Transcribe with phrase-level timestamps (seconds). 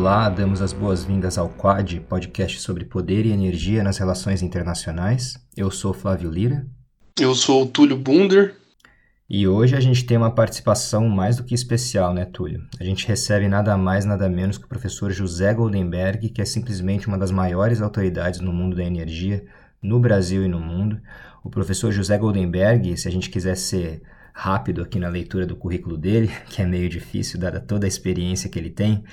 [0.00, 5.38] Olá, damos as boas-vindas ao Quad, podcast sobre poder e energia nas relações internacionais.
[5.54, 6.66] Eu sou Flávio Lira.
[7.20, 8.56] Eu sou o Túlio Bunder.
[9.28, 12.62] E hoje a gente tem uma participação mais do que especial, né, Túlio?
[12.80, 17.06] A gente recebe nada mais, nada menos que o professor José Goldenberg, que é simplesmente
[17.06, 19.44] uma das maiores autoridades no mundo da energia,
[19.82, 20.98] no Brasil e no mundo.
[21.44, 24.00] O professor José Goldenberg, se a gente quiser ser
[24.32, 28.48] rápido aqui na leitura do currículo dele, que é meio difícil, dada toda a experiência
[28.48, 29.04] que ele tem.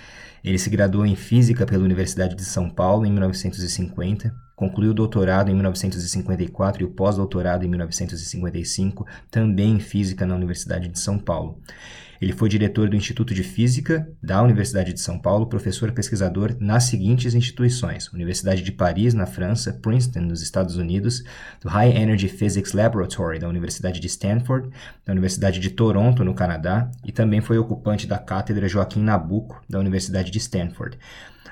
[0.48, 5.52] Ele se graduou em Física pela Universidade de São Paulo em 1950, concluiu o doutorado
[5.52, 11.60] em 1954 e o pós-doutorado em 1955, também em Física na Universidade de São Paulo.
[12.21, 16.85] Ele foi diretor do Instituto de Física da Universidade de São Paulo, professor pesquisador nas
[16.85, 21.23] seguintes instituições: Universidade de Paris, na França, Princeton, nos Estados Unidos,
[21.61, 24.69] do High Energy Physics Laboratory da Universidade de Stanford,
[25.05, 29.80] da Universidade de Toronto, no Canadá, e também foi ocupante da cátedra Joaquim Nabuco da
[29.80, 30.97] Universidade de Stanford.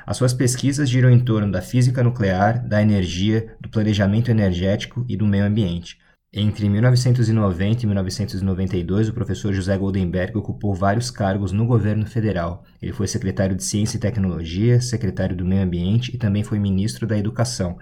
[0.05, 5.17] As suas pesquisas giram em torno da física nuclear, da energia, do planejamento energético e
[5.17, 5.97] do meio ambiente.
[6.37, 12.65] Entre 1990 e 1992, o professor José Goldenberg ocupou vários cargos no governo federal.
[12.81, 17.07] Ele foi secretário de Ciência e Tecnologia, secretário do Meio Ambiente e também foi ministro
[17.07, 17.77] da Educação.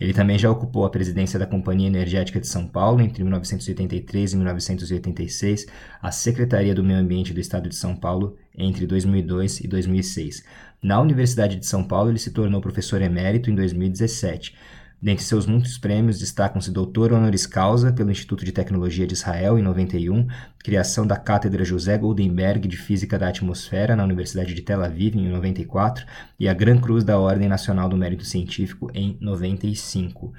[0.00, 4.36] Ele também já ocupou a presidência da Companhia Energética de São Paulo entre 1983 e
[4.36, 5.66] 1986,
[6.02, 10.42] a Secretaria do Meio Ambiente do Estado de São Paulo entre 2002 e 2006.
[10.82, 14.56] Na Universidade de São Paulo, ele se tornou professor emérito em 2017.
[15.02, 19.62] Dentre seus muitos prêmios destacam-se doutor honoris causa pelo Instituto de Tecnologia de Israel em
[19.62, 20.28] 91,
[20.60, 25.28] criação da Cátedra José Goldenberg de Física da Atmosfera na Universidade de Tel Aviv em
[25.28, 26.06] 94
[26.38, 30.32] e a Gran Cruz da Ordem Nacional do Mérito Científico em 95.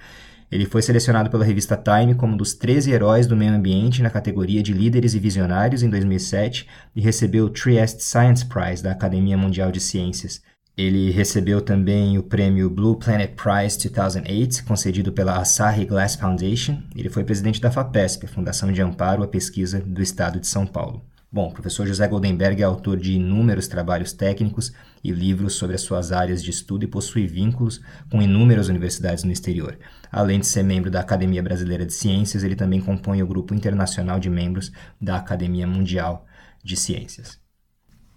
[0.49, 4.09] Ele foi selecionado pela revista Time como um dos 13 heróis do meio ambiente na
[4.09, 9.37] categoria de líderes e visionários em 2007 e recebeu o Trieste Science Prize da Academia
[9.37, 10.41] Mundial de Ciências.
[10.75, 16.81] Ele recebeu também o prêmio Blue Planet Prize 2008, concedido pela Asahi Glass Foundation.
[16.95, 21.05] Ele foi presidente da FAPESP, Fundação de Amparo à Pesquisa do Estado de São Paulo.
[21.31, 24.73] Bom, o professor José Goldenberg é autor de inúmeros trabalhos técnicos
[25.03, 27.79] e livros sobre as suas áreas de estudo e possui vínculos
[28.09, 29.77] com inúmeras universidades no exterior.
[30.11, 34.19] Além de ser membro da Academia Brasileira de Ciências, ele também compõe o grupo internacional
[34.19, 36.25] de membros da Academia Mundial
[36.63, 37.42] de Ciências.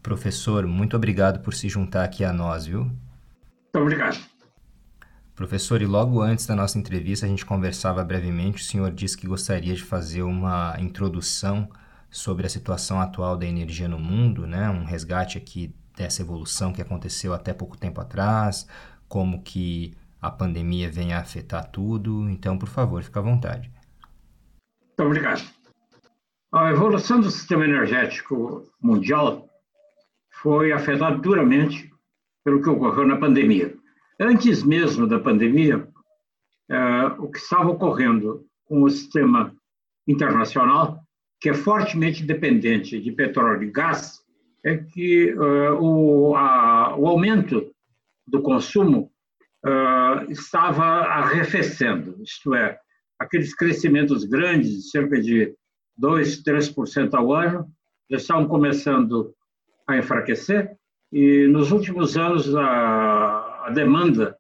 [0.06, 2.82] Professor, muito obrigado por se juntar aqui a nós, viu?
[2.82, 4.16] Muito obrigado.
[5.34, 8.62] Professor, e logo antes da nossa entrevista a gente conversava brevemente.
[8.62, 11.68] O senhor disse que gostaria de fazer uma introdução
[12.08, 14.70] sobre a situação atual da energia no mundo, né?
[14.70, 18.64] Um resgate aqui dessa evolução que aconteceu até pouco tempo atrás,
[19.08, 19.92] como que
[20.22, 22.30] a pandemia vem a afetar tudo.
[22.30, 23.72] Então, por favor, fique à vontade.
[24.86, 25.42] Muito obrigado.
[26.52, 29.45] A evolução do sistema energético mundial
[30.42, 31.90] foi afetado duramente
[32.44, 33.74] pelo que ocorreu na pandemia.
[34.20, 35.86] Antes mesmo da pandemia,
[36.70, 39.54] é, o que estava ocorrendo com o sistema
[40.06, 41.00] internacional,
[41.40, 44.20] que é fortemente dependente de petróleo e gás,
[44.64, 47.70] é que uh, o, a, o aumento
[48.26, 49.12] do consumo
[49.64, 52.76] uh, estava arrefecendo, isto é,
[53.16, 55.54] aqueles crescimentos grandes, cerca de
[55.96, 57.66] 2, 3% ao ano,
[58.10, 59.35] já estavam começando
[59.86, 60.76] a enfraquecer
[61.12, 64.36] e nos últimos anos a, a demanda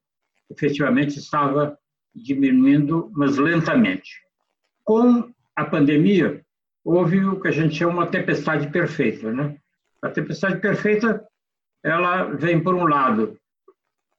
[0.50, 1.78] efetivamente estava
[2.14, 4.22] diminuindo, mas lentamente.
[4.84, 6.44] Com a pandemia,
[6.84, 9.58] houve o que a gente chama uma tempestade perfeita, né?
[10.02, 11.26] A tempestade perfeita,
[11.82, 13.38] ela vem por um lado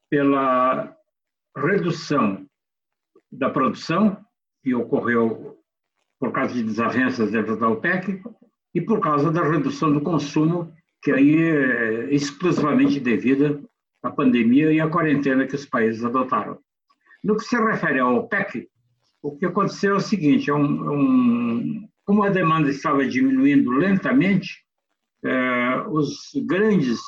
[0.10, 0.96] pela
[1.56, 2.46] redução
[3.32, 4.18] da produção
[4.64, 5.58] que ocorreu
[6.20, 8.22] por causa de desavenças dentro da OPEC
[8.74, 13.62] e por causa da redução do consumo que aí é exclusivamente devida
[14.04, 16.60] à pandemia e à quarentena que os países adotaram.
[17.24, 18.68] No que se refere ao OPEC,
[19.22, 23.72] o que aconteceu é o seguinte: é um, é um, como a demanda estava diminuindo
[23.72, 24.64] lentamente,
[25.24, 27.00] é, os grandes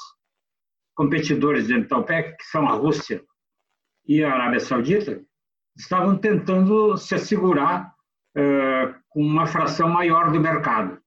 [0.96, 3.24] competidores dentro da OPEC, que são a Rússia
[4.06, 5.22] e a Arábia Saudita,
[5.78, 7.94] estavam tentando se assegurar
[8.36, 11.00] é, com uma fração maior do mercado,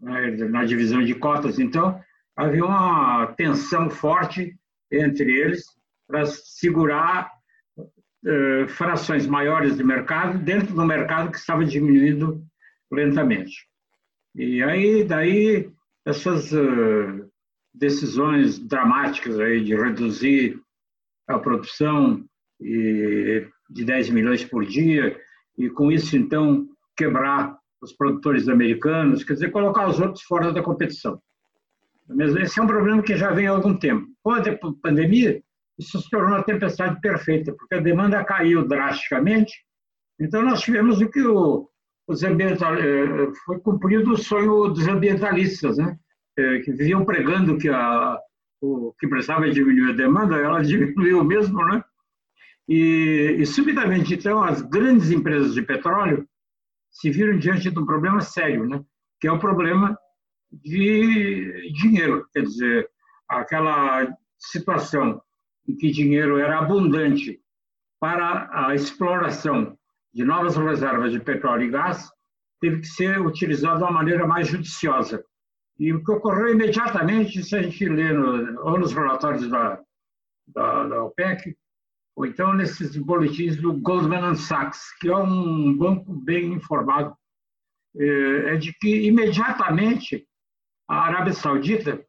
[0.00, 1.58] né, na divisão de cotas.
[1.58, 2.00] Então,
[2.40, 4.56] havia uma tensão forte
[4.90, 5.64] entre eles
[6.06, 7.30] para segurar
[8.26, 12.42] eh, frações maiores de mercado dentro do mercado que estava diminuindo
[12.90, 13.68] lentamente.
[14.34, 15.70] E aí, daí,
[16.04, 17.30] essas uh,
[17.74, 20.60] decisões dramáticas aí de reduzir
[21.26, 22.24] a produção
[22.60, 25.18] e, de 10 milhões por dia
[25.58, 30.62] e, com isso, então, quebrar os produtores americanos, quer dizer, colocar os outros fora da
[30.62, 31.20] competição.
[32.40, 34.06] Esse é um problema que já vem há algum tempo.
[34.22, 34.42] Com a
[34.82, 35.42] pandemia,
[35.78, 39.52] isso se tornou uma tempestade perfeita, porque a demanda caiu drasticamente.
[40.20, 41.68] Então, nós tivemos o que o,
[42.06, 45.96] os ambiental, eh, foi cumprido o sonho dos ambientalistas, né?
[46.38, 48.18] Eh, que viviam pregando que a,
[48.60, 51.82] o que precisava diminuir a demanda, ela diminuiu mesmo, né?
[52.68, 56.26] E, e subitamente, então, as grandes empresas de petróleo
[56.90, 58.82] se viram diante de um problema sério, né?
[59.20, 59.96] Que é o problema
[60.52, 62.90] de dinheiro, quer dizer,
[63.28, 64.08] aquela
[64.38, 65.22] situação
[65.68, 67.40] em que dinheiro era abundante
[68.00, 69.78] para a exploração
[70.12, 72.10] de novas reservas de petróleo e gás,
[72.60, 75.24] teve que ser utilizado de uma maneira mais judiciosa.
[75.78, 79.80] E o que ocorreu imediatamente, se a gente lê no, ou nos relatórios da,
[80.48, 81.56] da, da OPEC,
[82.16, 87.14] ou então nesses boletins do Goldman Sachs, que é um banco bem informado,
[87.96, 90.26] é, é de que imediatamente
[90.90, 92.04] a Arábia Saudita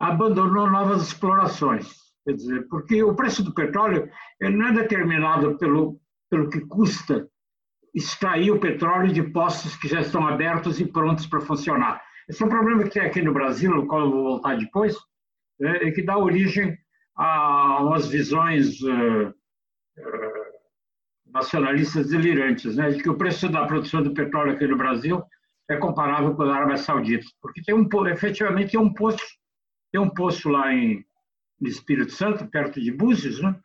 [0.00, 1.94] abandonou novas explorações.
[2.24, 4.08] Quer dizer, porque o preço do petróleo
[4.40, 6.00] ele não é determinado pelo,
[6.30, 7.28] pelo que custa
[7.94, 12.02] extrair o petróleo de postos que já estão abertos e prontos para funcionar.
[12.26, 14.96] Esse é um problema que tem aqui no Brasil, no qual eu vou voltar depois,
[15.60, 16.76] é, que dá origem
[17.14, 20.44] a umas visões uh, uh,
[21.26, 25.22] nacionalistas delirantes, né, de que o preço da produção do petróleo aqui no Brasil
[25.68, 29.24] é comparável com a Arábia Saudita, porque tem um efetivamente tem um poço,
[29.90, 31.04] tem um poço lá em
[31.60, 33.56] no Espírito Santo, perto de Búzios, né,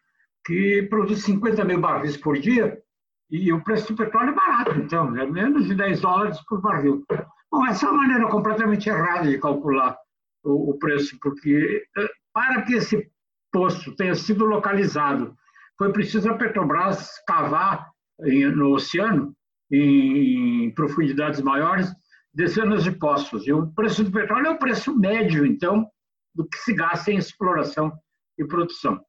[0.45, 2.81] que produz 50 mil barris por dia
[3.29, 7.03] e o preço do petróleo é barato, então, é menos de 10 dólares por barril.
[7.51, 9.97] Bom, essa é uma maneira completamente errada de calcular
[10.43, 13.11] o, o preço, porque eh, para que esse
[13.51, 15.35] posto tenha sido localizado,
[15.77, 19.35] foi preciso a Petrobras cavar no oceano,
[19.71, 21.93] em, profundidades maiores,
[22.33, 23.45] dezenas de poços.
[23.47, 25.89] E o preço do petróleo é o preço médio, então,
[26.33, 27.91] do que se gasta em exploração
[28.37, 29.03] e produção.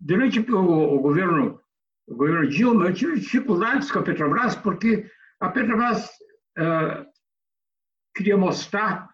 [0.00, 1.60] Durante o, governo,
[2.06, 6.06] o governo Dilma, eu tive dificuldades com a Petrobras, porque a Petrobras
[6.58, 7.06] uh,
[8.14, 9.08] queria mostrar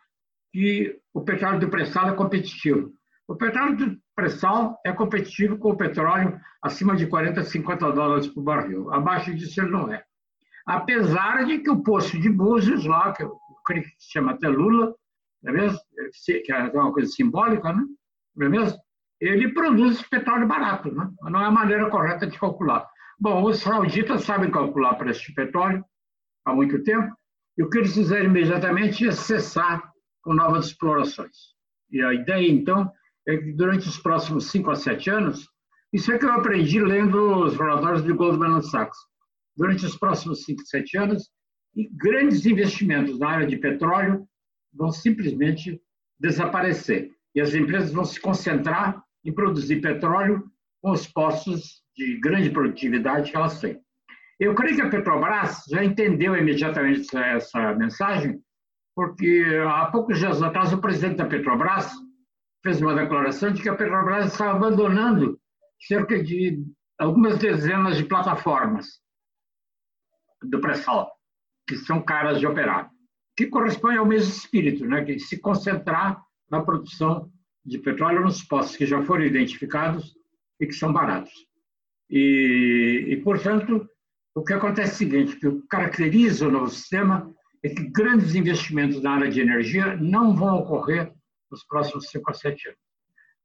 [0.53, 2.93] que o petróleo do pré-sal é competitivo.
[3.29, 8.43] O petróleo do pré-sal é competitivo com o petróleo acima de 40, 50 dólares por
[8.43, 8.93] barril.
[8.93, 10.03] Abaixo disso ele não é.
[10.67, 13.25] Apesar de que o poço de Búzios, lá, que
[13.99, 14.95] se chama até Lula,
[15.43, 15.79] não é mesmo?
[16.45, 17.85] que é uma coisa simbólica, né?
[18.35, 18.79] não é mesmo?
[19.21, 21.09] Ele produz petróleo barato, né?
[21.23, 22.89] não é a maneira correta de calcular.
[23.19, 25.85] Bom, os sauditas sabem calcular preço de petróleo
[26.45, 27.15] há muito tempo,
[27.57, 29.91] e o que eles fizeram imediatamente é cessar
[30.23, 31.55] com novas explorações.
[31.91, 32.91] E a ideia, então,
[33.55, 35.49] durante os próximos 5 a 7 anos,
[35.93, 38.99] isso é que eu aprendi lendo os relatórios de Goldman Sachs.
[39.57, 41.31] Durante os próximos 5 a 7 anos,
[41.93, 44.27] grandes investimentos na área de petróleo
[44.73, 45.81] vão simplesmente
[46.19, 47.11] desaparecer.
[47.35, 50.45] E as empresas vão se concentrar em produzir petróleo
[50.81, 53.81] com os postos de grande produtividade que elas têm.
[54.39, 58.39] Eu creio que a Petrobras já entendeu imediatamente essa mensagem,
[58.95, 61.91] porque há poucos dias atrás o presidente da Petrobras
[62.67, 65.39] fez uma declaração de que a Petrobras está abandonando
[65.79, 66.65] cerca de
[66.99, 69.01] algumas dezenas de plataformas
[70.43, 71.13] do pré-sal,
[71.69, 72.91] que são caras de operar
[73.37, 76.21] que corresponde ao mesmo espírito, né, que se concentrar
[76.51, 77.31] na produção
[77.65, 80.17] de petróleo nos postos que já foram identificados
[80.59, 81.33] e que são baratos.
[82.09, 83.87] E, e portanto,
[84.35, 87.31] o que acontece é o seguinte, que caracteriza o novo sistema
[87.63, 91.13] é que grandes investimentos na área de energia não vão ocorrer
[91.51, 92.81] nos próximos 5 a 7 anos.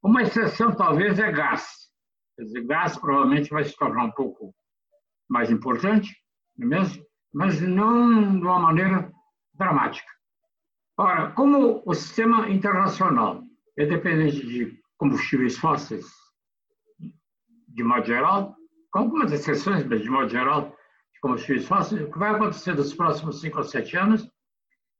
[0.03, 1.91] Uma exceção, talvez, é gás.
[2.35, 4.53] Quer dizer, gás provavelmente vai se tornar um pouco
[5.29, 6.15] mais importante,
[6.57, 7.05] não é mesmo?
[7.33, 9.11] mas não de uma maneira
[9.53, 10.09] dramática.
[10.97, 13.43] Ora, como o sistema internacional
[13.77, 16.05] é dependente de combustíveis fósseis,
[17.67, 18.55] de modo geral,
[18.91, 20.75] com algumas exceções, mas de modo geral,
[21.13, 24.29] de combustíveis fósseis, o que vai acontecer nos próximos 5 a 7 anos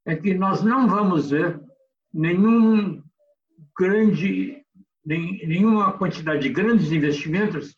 [0.06, 1.62] é que nós não vamos ver
[2.14, 3.04] nenhum
[3.78, 4.64] grande,
[5.06, 7.76] nenhuma quantidade de grandes investimentos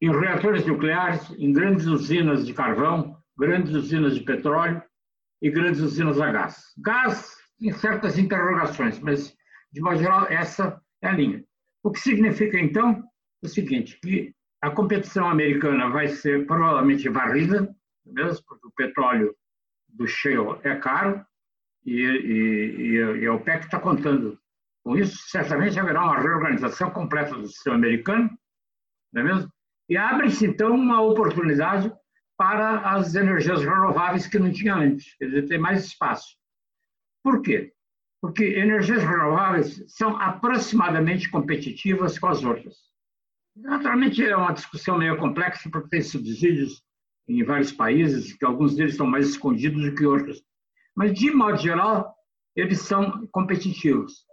[0.00, 4.82] em reatores nucleares, em grandes usinas de carvão, grandes usinas de petróleo,
[5.42, 6.72] e grandes usinas a gás.
[6.78, 9.36] Gás tem certas interrogações, mas,
[9.72, 11.44] de modo geral, essa é a linha.
[11.82, 13.02] O que significa, então,
[13.42, 17.68] o seguinte, que a competição americana vai ser provavelmente varrida,
[18.06, 19.34] mesmo, porque o petróleo
[19.88, 21.24] do shale é caro,
[21.84, 24.38] e, e, e a OPEC está contando
[24.84, 25.16] com isso.
[25.28, 28.30] Certamente haverá uma reorganização completa do sistema americano,
[29.12, 29.52] não é mesmo?
[29.88, 31.92] E abre-se, então, uma oportunidade
[32.36, 36.36] para as energias renováveis que não tinha antes, quer dizer, tem mais espaço.
[37.22, 37.72] Por quê?
[38.22, 42.76] porque energias renováveis são aproximadamente competitivas com as outras.
[43.56, 46.84] Naturalmente, é uma discussão meio complexa, porque tem subsídios
[47.28, 50.40] em vários países, que alguns deles estão mais escondidos do que outros.
[50.94, 52.14] Mas, de modo geral,
[52.54, 54.26] eles são competitivos.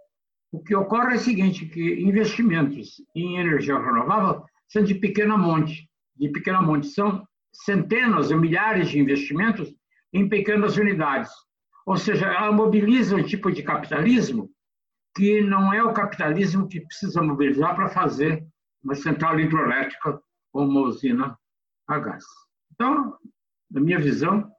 [0.52, 5.88] O que ocorre é o seguinte, que investimentos em energia renovável são de pequena monte,
[6.16, 9.72] de pequena monte, são centenas ou milhares de investimentos
[10.12, 11.30] em pequenas unidades.
[11.86, 14.50] Ou seja, ela mobiliza um tipo de capitalismo
[15.16, 18.46] que não é o capitalismo que precisa mobilizar para fazer
[18.82, 20.20] uma central hidroelétrica
[20.52, 21.38] ou uma usina
[21.86, 22.24] a gás.
[22.72, 23.16] Então,
[23.70, 24.50] na minha visão,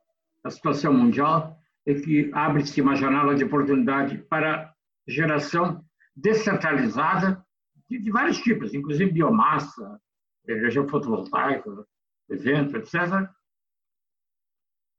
[0.44, 4.74] a situação mundial é que abre-se uma janela de oportunidade para
[5.08, 5.84] geração
[6.16, 7.44] descentralizada
[7.90, 10.00] de, de vários tipos, inclusive biomassa,
[10.48, 11.86] energia fotovoltaica,
[12.30, 13.30] evento, etc.,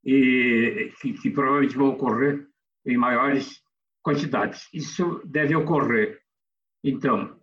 [0.05, 2.49] e que, que provavelmente vão ocorrer
[2.85, 3.63] em maiores
[4.03, 4.69] quantidades.
[4.75, 6.21] Isso deve ocorrer,
[6.83, 7.41] então,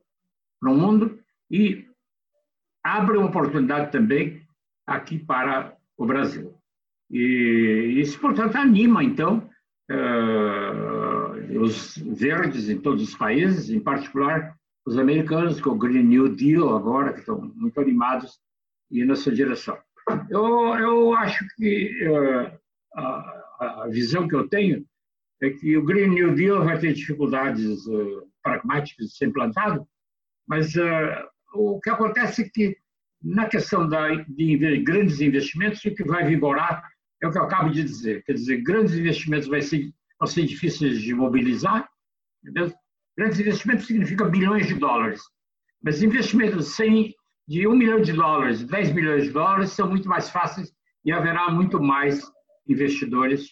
[0.61, 1.17] no mundo
[1.49, 1.87] e
[2.83, 4.45] abre uma oportunidade também
[4.85, 6.58] aqui para o Brasil.
[7.09, 9.49] E isso, portanto, anima, então,
[9.91, 16.29] uh, os verdes em todos os países, em particular os americanos, com o Green New
[16.35, 18.39] Deal agora, que estão muito animados
[18.91, 19.77] e nessa direção.
[20.29, 22.59] Eu, eu acho que uh,
[22.95, 24.85] a, a, visão que eu tenho
[25.41, 29.87] é que o Green New Deal vai ter dificuldades uh, pragmáticas de ser implantado,
[30.47, 30.73] mas
[31.53, 32.77] o que acontece é que
[33.21, 36.83] na questão da, de grandes investimentos, o que vai vigorar
[37.21, 38.23] é o que eu acabo de dizer.
[38.23, 41.89] Quer dizer, grandes investimentos vai ser, vão ser difíceis de mobilizar.
[42.43, 42.73] Entendeu?
[43.17, 45.21] Grandes investimentos significa bilhões de dólares.
[45.83, 47.13] Mas investimentos sem,
[47.47, 50.71] de um milhão de dólares, 10 milhões de dólares, são muito mais fáceis
[51.03, 52.21] e haverá muito mais
[52.67, 53.49] investidores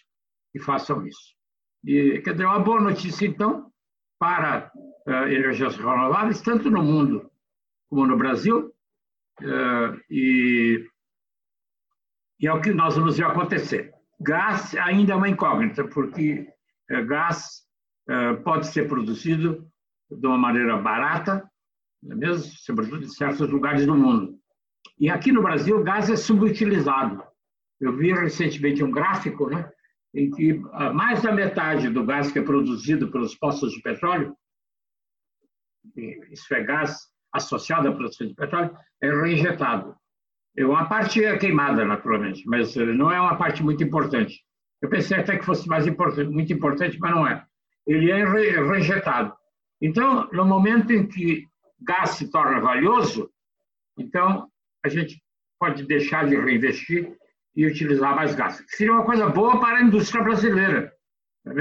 [0.52, 1.36] que façam isso.
[1.84, 3.72] E, quer dizer, uma boa notícia, então,
[4.20, 4.72] para
[5.08, 7.30] uh, energias renováveis, tanto no mundo
[7.90, 8.74] como no Brasil,
[9.42, 10.86] uh, e
[12.39, 13.94] e é o que nós vamos ver acontecer.
[14.20, 16.48] Gás ainda é uma incógnita, porque
[16.89, 17.63] é, gás
[18.08, 19.67] é, pode ser produzido
[20.10, 21.50] de uma maneira barata,
[22.10, 24.38] é mesmo, sobretudo em certos lugares do mundo.
[25.00, 27.24] E aqui no Brasil, o gás é subutilizado.
[27.79, 29.70] Eu vi recentemente um gráfico né,
[30.13, 30.53] em que
[30.94, 34.36] mais da metade do gás que é produzido pelos postos de petróleo,
[36.32, 39.96] isso é gás associado à produção de petróleo, é reinjetado.
[40.60, 44.44] Uma parte é queimada, naturalmente, mas eh, não é uma parte muito importante.
[44.82, 47.46] Eu pensei até que fosse mais importante, muito importante, mas não é.
[47.86, 49.34] Ele é rejeitado.
[49.82, 51.48] Então, no momento em que
[51.80, 53.30] gás se torna valioso,
[53.98, 54.50] então
[54.84, 55.22] a gente
[55.60, 57.16] pode deixar de reinvestir
[57.56, 58.64] e utilizar mais gás.
[58.68, 60.92] Seria uma coisa boa para a indústria brasileira.
[61.46, 61.52] É?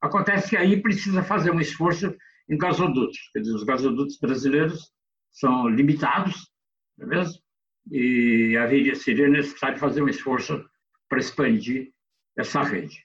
[0.00, 2.14] Acontece que aí precisa fazer um esforço
[2.48, 3.18] em gasodutos.
[3.32, 4.90] Quer dizer, os gasodutos brasileiros
[5.30, 6.50] são limitados,
[6.96, 7.47] não é mesmo?
[7.90, 10.64] E haveria, seria necessário fazer um esforço
[11.08, 11.90] para expandir
[12.36, 13.04] essa rede.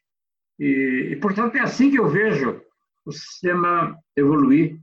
[0.60, 2.62] E, e, portanto, é assim que eu vejo
[3.06, 4.80] o sistema evoluir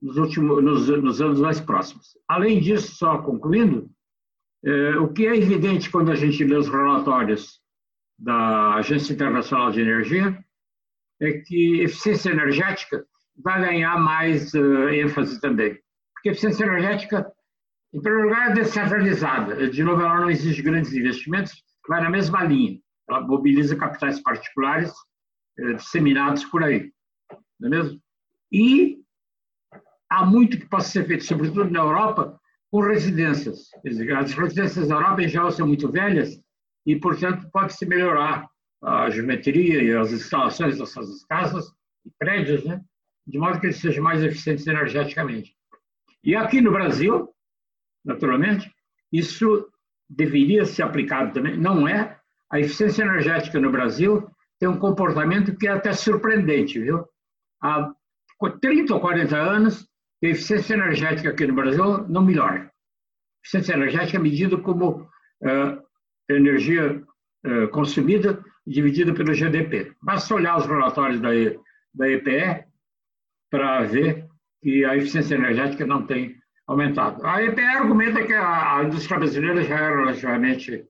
[0.00, 2.16] nos, últimos, nos, nos anos mais próximos.
[2.28, 3.90] Além disso, só concluindo,
[4.64, 7.60] é, o que é evidente quando a gente lê os relatórios
[8.18, 10.38] da Agência Internacional de Energia
[11.20, 13.04] é que eficiência energética
[13.36, 15.78] vai ganhar mais uh, ênfase também.
[16.14, 17.32] Porque eficiência energética
[17.92, 19.68] em primeiro lugar, é descentralizada.
[19.68, 22.78] De novo, ela não exige grandes investimentos, vai na mesma linha.
[23.08, 24.92] Ela mobiliza capitais particulares
[25.58, 26.90] eh, disseminados por aí.
[27.60, 28.00] Não é mesmo?
[28.50, 28.98] E
[30.08, 33.68] há muito que possa ser feito, sobretudo na Europa, com residências.
[34.18, 36.40] As residências da Europa, em geral, são muito velhas
[36.86, 38.48] e, portanto, pode-se melhorar
[38.82, 41.66] a geometria e as instalações dessas casas
[42.04, 42.80] e prédios, né?
[43.26, 45.54] de modo que eles sejam mais eficientes energeticamente.
[46.24, 47.28] E aqui no Brasil,
[48.04, 48.70] naturalmente,
[49.12, 49.68] isso
[50.08, 51.56] deveria ser aplicado também.
[51.56, 52.18] Não é.
[52.50, 54.28] A eficiência energética no Brasil
[54.58, 57.06] tem um comportamento que é até surpreendente, viu?
[57.62, 57.92] Há
[58.60, 59.88] 30 ou 40 anos,
[60.22, 62.70] a eficiência energética aqui no Brasil não melhora.
[63.42, 65.82] Eficiência energética é medida como uh,
[66.28, 67.02] energia
[67.46, 69.92] uh, consumida dividida pelo GDP.
[70.02, 71.30] Basta olhar os relatórios da,
[71.94, 72.64] da EPE
[73.50, 74.28] para ver
[74.62, 76.36] que a eficiência energética não tem
[76.72, 77.24] aumentado.
[77.24, 80.84] A EPE argumenta que a indústria brasileira já é relativamente,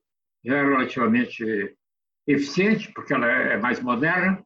[0.45, 1.77] já é relativamente
[2.27, 4.43] eficiente, porque ela é mais moderna,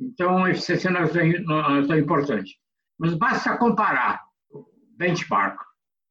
[0.00, 2.56] então a eficiência não é tão importante.
[2.98, 4.64] Mas basta comparar o
[4.96, 5.58] benchmark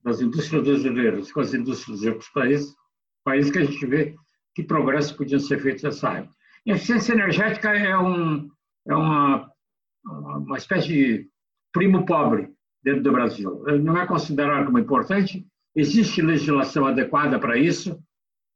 [0.04, 2.76] das indústrias brasileiras com as indústrias de outros países,
[3.24, 4.16] países que a gente vê
[4.54, 6.30] que progressos podiam ser feitos nessa área.
[6.66, 8.50] Eficiência energética é, um,
[8.88, 9.50] é uma
[10.06, 11.30] uma espécie de
[11.72, 12.54] primo pobre
[12.86, 13.64] dentro do Brasil.
[13.82, 15.44] Não é considerado como importante,
[15.76, 18.00] existe legislação adequada para isso,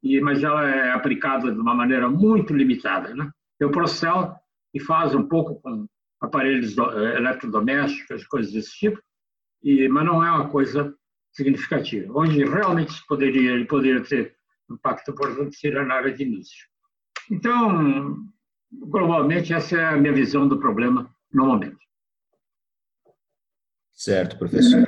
[0.04, 3.14] e, mas ela é aplicada de uma maneira muito limitada.
[3.16, 3.28] Né?
[3.58, 4.36] Tem o Procel,
[4.72, 5.88] que faz um pouco com
[6.22, 9.02] aparelhos eh, eletrodomésticos, coisas desse tipo,
[9.64, 10.94] e, mas não é uma coisa
[11.32, 12.14] significativa.
[12.16, 14.36] Onde realmente poderia, ele poderia ter
[14.70, 16.68] impacto importante seria na área de início.
[17.32, 18.18] Então,
[18.72, 21.89] globalmente, essa é a minha visão do problema no momento.
[24.00, 24.86] Certo, professor.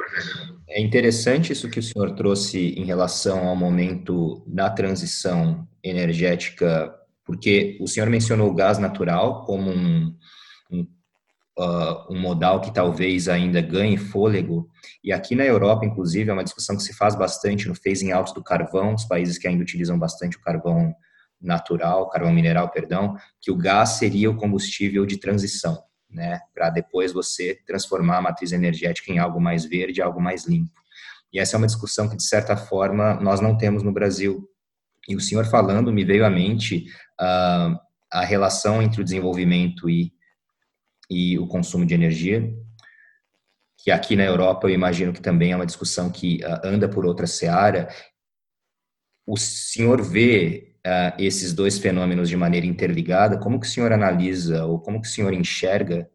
[0.70, 7.78] É interessante isso que o senhor trouxe em relação ao momento da transição energética, porque
[7.82, 10.16] o senhor mencionou o gás natural como um,
[10.72, 10.88] um,
[11.60, 14.70] uh, um modal que talvez ainda ganhe fôlego,
[15.04, 18.34] e aqui na Europa, inclusive, é uma discussão que se faz bastante no phasing out
[18.34, 20.96] do carvão, os países que ainda utilizam bastante o carvão
[21.42, 27.14] natural, carvão mineral, perdão, que o gás seria o combustível de transição né, para depois
[27.14, 30.82] você transformar a matriz energética em algo mais verde, algo mais limpo.
[31.34, 34.48] E essa é uma discussão que, de certa forma, nós não temos no Brasil.
[35.08, 36.86] E o senhor falando, me veio à mente
[37.20, 37.80] uh,
[38.12, 40.14] a relação entre o desenvolvimento e,
[41.10, 42.54] e o consumo de energia,
[43.78, 47.06] que aqui na Europa eu imagino que também é uma discussão que uh, anda por
[47.06, 47.88] outra seara.
[49.26, 54.66] O senhor vê uh, esses dois fenômenos de maneira interligada, como que o senhor analisa
[54.66, 56.10] ou como que o senhor enxerga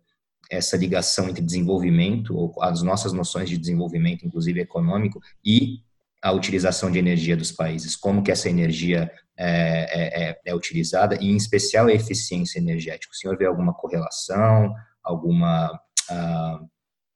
[0.50, 5.80] essa ligação entre desenvolvimento, ou as nossas noções de desenvolvimento, inclusive econômico, e
[6.22, 11.30] a utilização de energia dos países, como que essa energia é, é, é, utilizada, e
[11.30, 13.12] em especial a eficiência energética.
[13.12, 15.72] O senhor vê alguma correlação, alguma,
[16.10, 16.68] uh,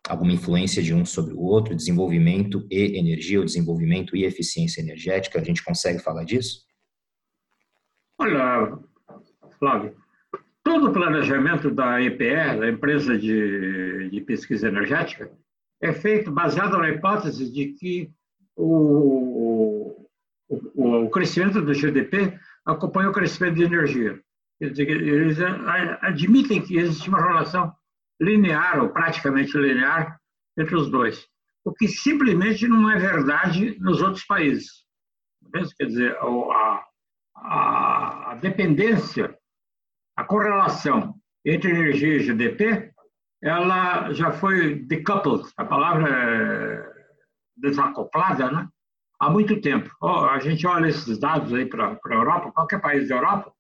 [0.09, 5.41] alguma influência de um sobre o outro, desenvolvimento e energia, ou desenvolvimento e eficiência energética?
[5.41, 6.70] A gente consegue falar disso?
[8.21, 8.79] Olha,
[9.59, 9.97] Flávio,
[10.63, 15.33] todo o planejamento da EPE, da Empresa de, de Pesquisa Energética,
[15.81, 18.11] é feito baseado na hipótese de que
[18.55, 20.07] o,
[20.51, 24.21] o, o crescimento do GDP acompanha o crescimento de energia.
[24.61, 25.39] Eles
[26.03, 27.73] admitem que existe uma relação
[28.21, 30.21] linear, ou praticamente linear,
[30.59, 31.27] entre os dois,
[31.65, 34.85] o que simplesmente não é verdade nos outros países.
[35.79, 36.85] Quer dizer, a,
[37.43, 39.37] a dependência,
[40.17, 42.93] a correlação entre energia e GDP,
[43.43, 46.91] ela já foi decoupled, a palavra é
[47.57, 48.69] desacoplada, né?
[49.21, 49.91] há muito tempo.
[50.01, 53.53] Oh, a gente olha esses dados aí para a Europa, qualquer país da Europa,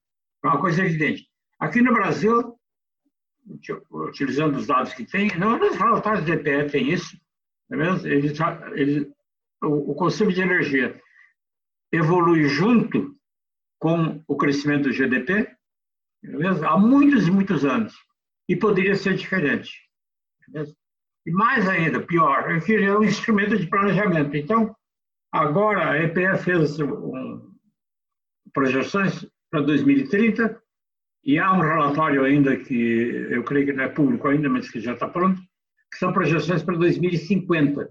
[0.42, 1.28] é uma coisa evidente.
[1.58, 2.58] Aqui no Brasil,
[3.90, 7.16] utilizando os dados que tem, não nos relatórios do EPE tem isso,
[7.70, 8.06] é mesmo?
[8.06, 8.32] Ele,
[8.74, 9.12] ele,
[9.62, 10.98] o, o consumo de energia
[11.92, 13.14] evolui junto
[13.80, 15.56] com o crescimento do GDP
[16.22, 16.68] beleza?
[16.68, 17.94] há muitos e muitos anos.
[18.48, 19.72] E poderia ser diferente.
[20.46, 20.74] Beleza?
[21.26, 24.36] E mais ainda, pior, é um instrumento de planejamento.
[24.36, 24.74] Então,
[25.32, 27.54] agora a EPE fez um,
[28.52, 30.60] projeções para 2030
[31.24, 34.80] e há um relatório ainda que eu creio que não é público ainda, mas que
[34.80, 35.40] já está pronto,
[35.92, 37.90] que são projeções para 2050.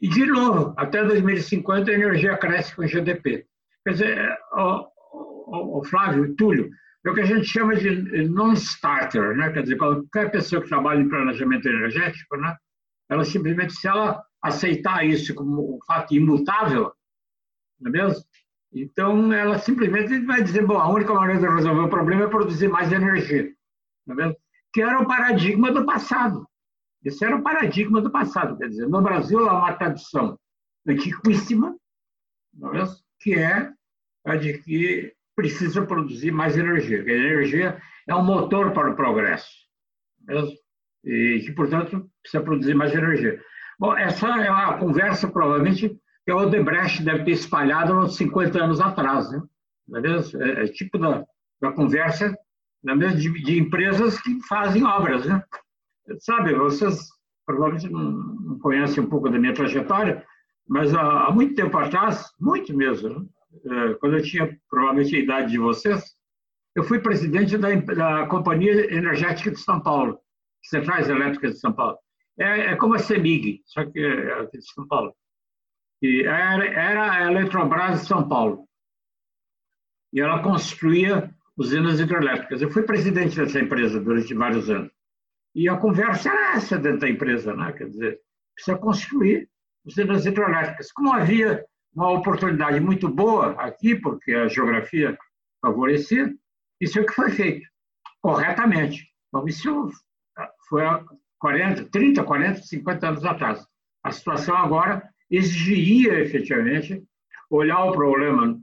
[0.00, 3.46] E, de novo, até 2050 a energia cresce com o GDP.
[3.90, 6.70] Quer dizer, o, o, o Flávio, o Túlio,
[7.04, 9.50] é o que a gente chama de non-starter, né?
[9.50, 12.56] Quer dizer, qualquer pessoa que trabalha em planejamento energético, né?
[13.08, 16.92] Ela simplesmente, se ela aceitar isso como um fato imutável,
[17.80, 18.24] não é mesmo?
[18.72, 22.68] Então, ela simplesmente vai dizer, bom, a única maneira de resolver o problema é produzir
[22.68, 23.52] mais energia,
[24.06, 24.36] não é mesmo?
[24.72, 26.46] Que era o paradigma do passado.
[27.04, 28.56] Esse era o paradigma do passado.
[28.56, 30.38] Quer dizer, no Brasil há uma tradição
[30.86, 31.74] antiquíssima,
[32.54, 32.94] não é mesmo?
[33.20, 33.72] que é
[34.24, 37.02] a de que precisa produzir mais energia.
[37.02, 39.48] A energia é um motor para o progresso.
[40.26, 40.52] Mesmo?
[41.04, 43.40] E que, portanto, precisa produzir mais energia.
[43.78, 48.80] Bom, essa é uma conversa, provavelmente, que o Odebrecht deve ter espalhado uns 50 anos
[48.80, 49.30] atrás.
[49.32, 49.40] Né?
[49.94, 51.24] É, é tipo da,
[51.60, 52.36] da conversa
[52.84, 55.24] né, de, de, empresas que fazem obras.
[55.24, 55.42] Né?
[56.18, 57.08] Sabe, vocês
[57.46, 60.24] provavelmente não, conhecem um pouco da minha trajetória,
[60.68, 63.26] mas há, há muito tempo atrás, muito mesmo, né?
[63.26, 63.39] É,
[64.00, 66.16] quando eu tinha provavelmente a idade de vocês,
[66.74, 70.20] eu fui presidente da, da Companhia Energética de São Paulo,
[70.62, 71.98] Centrais Elétricas de São Paulo.
[72.38, 75.14] É, é como a CEMIG, só que é aqui de São Paulo.
[76.02, 78.66] E era, era a Eletrobras de São Paulo.
[80.12, 82.62] E ela construía usinas hidrelétricas.
[82.62, 84.90] Eu fui presidente dessa empresa durante vários anos.
[85.54, 87.72] E a conversa era essa dentro da empresa, né?
[87.72, 88.20] Quer dizer,
[88.54, 89.48] precisa construir
[89.84, 90.92] usinas hidrelétricas.
[90.92, 95.18] Como havia uma oportunidade muito boa aqui, porque a geografia
[95.60, 96.34] favorecia,
[96.80, 97.68] isso é o que foi feito,
[98.20, 99.08] corretamente.
[99.28, 99.90] Então, isso
[100.68, 101.04] foi há
[101.38, 103.66] 40, 30, 40, 50 anos atrás.
[104.02, 107.02] A situação agora exigiria efetivamente
[107.50, 108.58] olhar o problema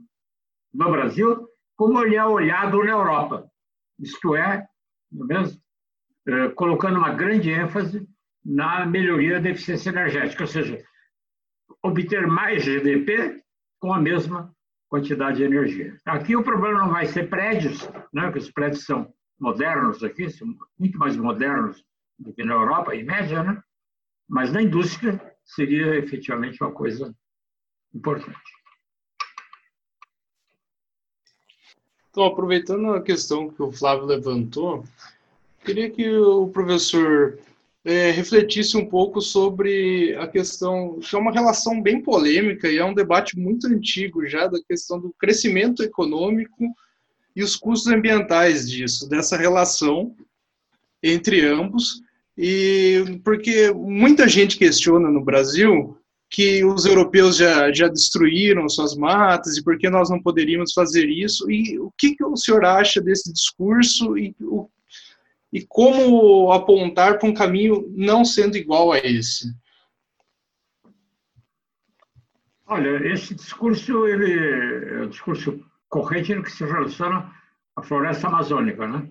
[0.72, 3.48] no Brasil como ele é olhado na Europa,
[4.00, 4.66] isto é,
[5.12, 5.60] mesmo,
[6.26, 8.04] é, colocando uma grande ênfase
[8.44, 10.82] na melhoria da eficiência energética, ou seja,
[11.82, 13.42] obter mais GDP
[13.80, 14.54] com a mesma
[14.88, 15.96] quantidade de energia.
[16.04, 20.48] Aqui o problema não vai ser prédios, né, porque os prédios são modernos aqui, são
[20.78, 21.84] muito mais modernos
[22.18, 23.62] do que na Europa, em média, né?
[24.28, 27.14] mas na indústria seria efetivamente uma coisa
[27.94, 28.38] importante.
[32.10, 34.84] Então, aproveitando a questão que o Flávio levantou,
[35.64, 37.38] queria que o professor
[37.84, 42.84] é, refletisse um pouco sobre a questão, que é uma relação bem polêmica e é
[42.84, 46.64] um debate muito antigo já, da questão do crescimento econômico
[47.34, 50.14] e os custos ambientais disso, dessa relação
[51.02, 52.02] entre ambos,
[52.36, 55.96] e porque muita gente questiona no Brasil
[56.30, 61.08] que os europeus já, já destruíram suas matas e por que nós não poderíamos fazer
[61.08, 64.68] isso, e o que, que o senhor acha desse discurso e o
[65.52, 69.54] e como apontar para um caminho não sendo igual a esse?
[72.66, 77.32] Olha, esse discurso ele é um discurso corrente no que se relaciona
[77.74, 79.10] à floresta amazônica, né?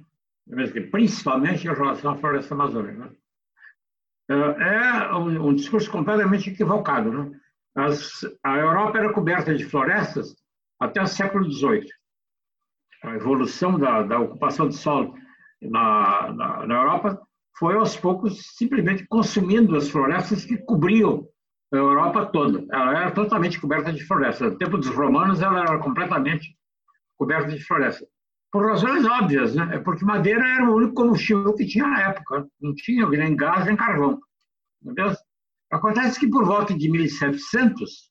[0.92, 3.12] principalmente em relação à floresta amazônica.
[4.30, 7.12] É, é um, um discurso completamente equivocado.
[7.12, 7.40] Né?
[7.76, 10.36] As, a Europa era coberta de florestas
[10.80, 11.88] até o século XVIII.
[13.04, 15.16] A evolução da, da ocupação de solo
[15.62, 17.22] na, na, na Europa
[17.58, 21.28] foi aos poucos simplesmente consumindo as florestas que cobriam
[21.74, 22.66] a Europa toda.
[22.72, 24.50] Ela era totalmente coberta de floresta.
[24.50, 26.56] No tempo dos romanos, ela era completamente
[27.18, 28.06] coberta de floresta.
[28.52, 29.76] Por razões óbvias, né?
[29.76, 32.48] É porque madeira era o único combustível que tinha na época.
[32.62, 34.20] Não tinha nem gás nem carvão.
[35.72, 38.10] Acontece que por volta de 1700,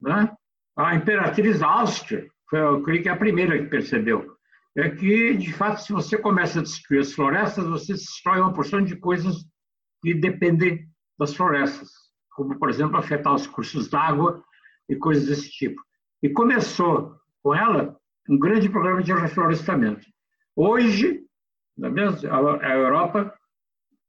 [0.00, 0.32] né,
[0.76, 4.35] a imperatriz Áustria, foi, eu creio que é a primeira que percebeu,
[4.76, 8.82] é que, de fato, se você começa a destruir as florestas, você destrói uma porção
[8.82, 9.36] de coisas
[10.02, 10.86] que dependem
[11.18, 11.88] das florestas,
[12.34, 14.44] como, por exemplo, afetar os cursos d'água
[14.88, 15.80] e coisas desse tipo.
[16.22, 17.96] E começou com ela
[18.28, 20.06] um grande programa de reflorestamento.
[20.54, 21.22] Hoje,
[21.82, 23.34] é a Europa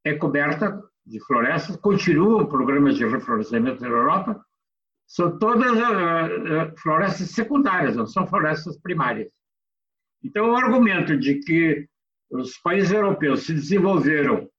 [0.04, 4.46] é coberta de florestas, continuam programas de reflorestamento na Europa,
[5.06, 9.30] são todas uh, florestas secundárias, não são florestas primárias.
[10.24, 11.88] Então, o argumento de que
[12.30, 14.50] os países europeus se desenvolveram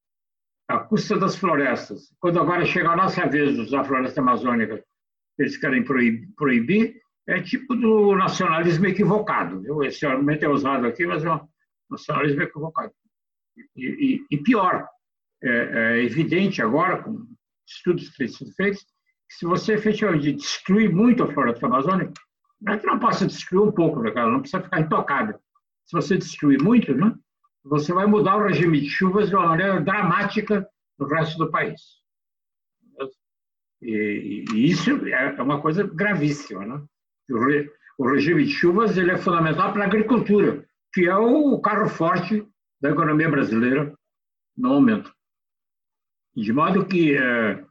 [0.69, 4.83] à custa das florestas, quando agora chega a nossa vez de usar a floresta amazônica,
[5.39, 9.61] eles querem proibir, é tipo do nacionalismo equivocado.
[9.61, 9.83] Viu?
[9.83, 11.47] Esse argumento é usado aqui, mas é um
[11.91, 12.93] nacionalismo equivocado.
[13.77, 14.89] E, e, e pior,
[15.43, 17.27] é, é, evidente agora, com
[17.67, 18.83] estudos que têm sido feitos,
[19.29, 22.13] que se você efetivamente destruir muito a floresta amazônica,
[22.61, 25.39] não é que não possa destruir um pouco, né, não precisa ficar intocada
[25.89, 27.15] se você destruir muito, né,
[27.65, 31.81] você vai mudar o regime de chuvas de uma maneira dramática no resto do país.
[33.81, 36.67] E, e isso é uma coisa gravíssima.
[36.67, 36.85] Né?
[37.31, 41.59] O, re, o regime de chuvas ele é fundamental para a agricultura, que é o
[41.61, 42.47] carro forte
[42.81, 43.95] da economia brasileira
[44.57, 45.11] no momento.
[46.37, 47.65] De modo que é,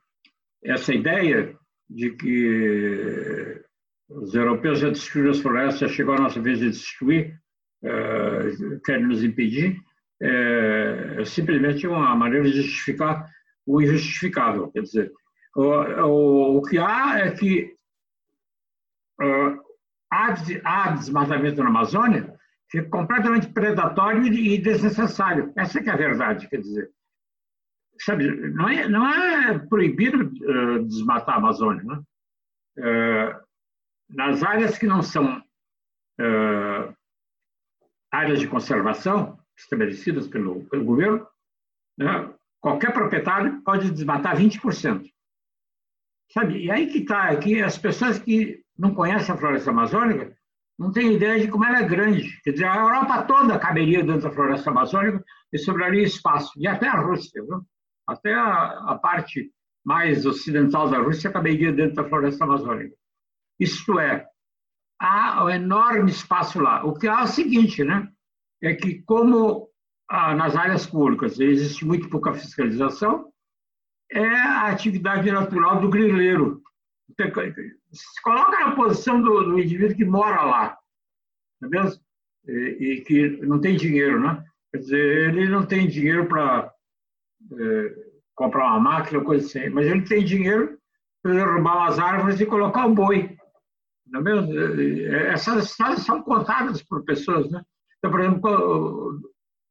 [0.64, 1.56] essa ideia
[1.88, 3.64] de que
[4.10, 7.40] os europeus já destruíram as florestas, chegou a nossa vez de destruir,
[7.84, 9.80] uh, querem nos impedir,
[10.22, 13.30] é, é simplesmente uma maneira de justificar
[13.66, 14.72] o injustificável.
[14.72, 15.12] Quer dizer,
[15.56, 17.76] o, o, o que há é que
[19.22, 19.62] uh,
[20.12, 22.38] há, há desmatamento na Amazônia
[22.70, 25.54] que é completamente predatório e desnecessário.
[25.56, 26.92] Essa é a verdade, quer dizer.
[28.00, 31.84] Sabe, não é, não é proibido uh, desmatar a Amazônia.
[31.84, 32.02] Né?
[32.78, 33.48] Uh,
[34.10, 36.97] nas áreas que não são uh,
[38.18, 41.28] áreas de conservação estabelecidas pelo, pelo governo,
[41.98, 45.06] né, qualquer proprietário pode desmatar 20%.
[46.32, 46.66] Sabe?
[46.66, 50.36] E aí que está, aqui as pessoas que não conhecem a floresta amazônica
[50.78, 52.40] não têm ideia de como ela é grande.
[52.44, 56.52] Quer dizer, a Europa toda caberia dentro da floresta amazônica e sobraria espaço.
[56.58, 57.66] E até a Rússia, viu?
[58.08, 59.52] até a, a parte
[59.84, 62.96] mais ocidental da Rússia caberia dentro da floresta amazônica.
[63.60, 64.28] Isto é,
[65.00, 66.84] há um enorme espaço lá.
[66.84, 68.08] O que há é o seguinte, né?
[68.62, 69.70] É que como
[70.10, 73.32] ah, nas áreas públicas existe muito pouca fiscalização,
[74.12, 76.62] é a atividade natural do grileiro.
[77.92, 80.78] Se coloca na posição do, do indivíduo que mora lá,
[81.62, 82.02] não é mesmo?
[82.48, 84.44] E, e, que não tem dinheiro, né?
[84.72, 86.72] Quer dizer, ele não tem dinheiro para
[87.60, 87.96] é,
[88.36, 89.70] comprar uma máquina, coisa assim.
[89.70, 90.78] Mas ele tem dinheiro
[91.22, 93.37] para derrubar umas árvores e colocar um boi.
[94.10, 94.54] Não é mesmo?
[94.54, 97.62] É, essas estradas são contadas por pessoas, né?
[97.98, 99.22] Então, por exemplo,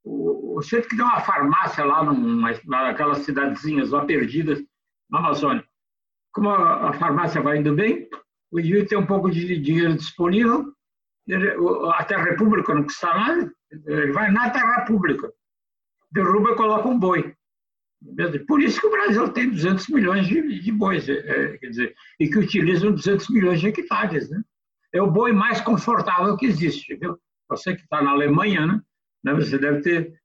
[0.05, 4.63] o, o centro que tem uma farmácia lá numa, naquelas cidadezinhas lá perdidas
[5.11, 5.65] na Amazônia.
[6.33, 8.09] Como a, a farmácia vai indo bem,
[8.51, 10.73] o indivíduo tem um pouco de dinheiro disponível,
[11.27, 11.51] ele,
[11.95, 15.33] a terra pública não custa nada, ele vai na terra pública,
[16.11, 17.35] derruba e coloca um boi.
[18.47, 22.29] Por isso que o Brasil tem 200 milhões de, de bois, é, quer dizer, e
[22.29, 24.29] que utilizam 200 milhões de hectares.
[24.31, 24.41] Né?
[24.93, 26.95] É o boi mais confortável que existe.
[26.97, 27.19] Viu?
[27.49, 28.81] Você que está na Alemanha, né?
[29.25, 29.35] né?
[29.35, 30.21] você deve ter.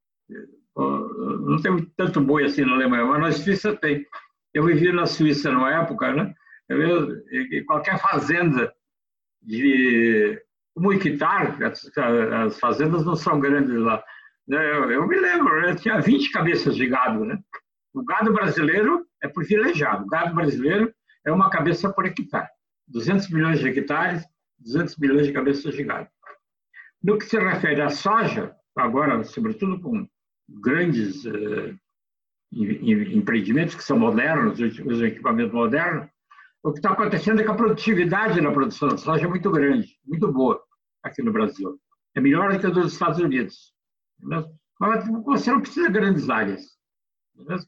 [0.76, 4.06] Não tem tanto boi assim na Alemanha, mas na Suíça tem.
[4.54, 6.34] Eu vivi na Suíça numa época, né?
[6.70, 7.22] Eu,
[7.66, 8.74] qualquer fazenda
[9.42, 10.42] de
[10.78, 14.04] um hectare, as fazendas não são grandes lá.
[14.52, 14.70] Né?
[14.70, 15.76] Eu, eu me lembro, né?
[15.76, 17.24] tinha 20 cabeças de gado.
[17.24, 17.40] Né?
[17.94, 20.04] O gado brasileiro é privilegiado.
[20.04, 20.94] O gado brasileiro
[21.26, 22.50] é uma cabeça por hectare.
[22.90, 24.26] 200 milhões de hectares,
[24.60, 26.10] 200 milhões de cabeças de gado.
[27.02, 30.06] No que se refere à soja, agora, sobretudo com
[30.50, 31.74] grandes eh,
[32.52, 36.10] empreendimentos que são modernos, os equipamentos modernos,
[36.62, 39.98] o que está acontecendo é que a produtividade na produção de soja é muito grande,
[40.06, 40.62] muito boa
[41.02, 41.80] aqui no Brasil.
[42.14, 43.72] É melhor do que a dos Estados Unidos.
[44.80, 46.78] Mas você não precisa de grandes áreas.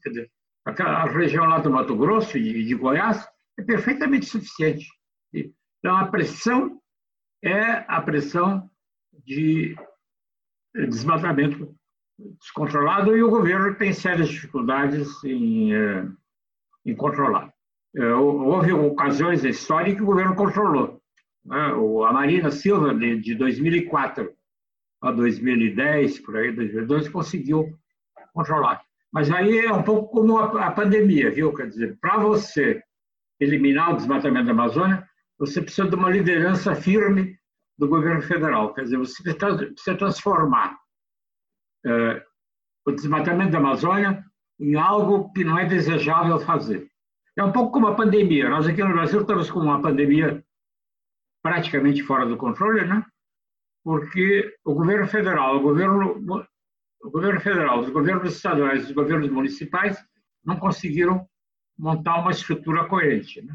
[0.02, 0.30] Quer dizer,
[0.64, 3.26] aquela região lá do Mato Grosso e de Goiás
[3.58, 4.86] é perfeitamente suficiente.
[5.32, 6.80] Então, a pressão
[7.42, 8.70] é a pressão
[9.24, 9.76] de
[10.74, 11.74] desmatamento
[12.40, 16.08] descontrolado e o governo tem sérias dificuldades em, eh,
[16.86, 17.52] em controlar.
[17.96, 21.00] Eh, houve ocasiões na história que o governo controlou.
[21.44, 21.58] Né?
[22.08, 24.32] A Marina Silva, de 2004
[25.04, 27.78] a 2010, por aí, 2012, conseguiu
[28.32, 28.82] controlar.
[29.12, 31.54] Mas aí é um pouco como a pandemia, viu?
[31.54, 32.82] Quer dizer, para você
[33.38, 37.38] eliminar o desmatamento da Amazônia, você precisa de uma liderança firme
[37.78, 38.72] do governo federal.
[38.72, 40.76] Quer dizer, você precisa transformar
[41.86, 42.22] é,
[42.86, 44.24] o desmatamento da Amazônia
[44.58, 46.88] em algo que não é desejável fazer.
[47.36, 48.48] É um pouco como a pandemia.
[48.48, 50.42] Nós aqui no Brasil estamos com uma pandemia
[51.42, 53.04] praticamente fora do controle, né?
[53.84, 56.46] Porque o governo federal, o governo,
[57.02, 60.02] o governo federal, os governos estaduais, os governos municipais
[60.44, 61.28] não conseguiram
[61.78, 63.42] montar uma estrutura coerente.
[63.42, 63.54] Né?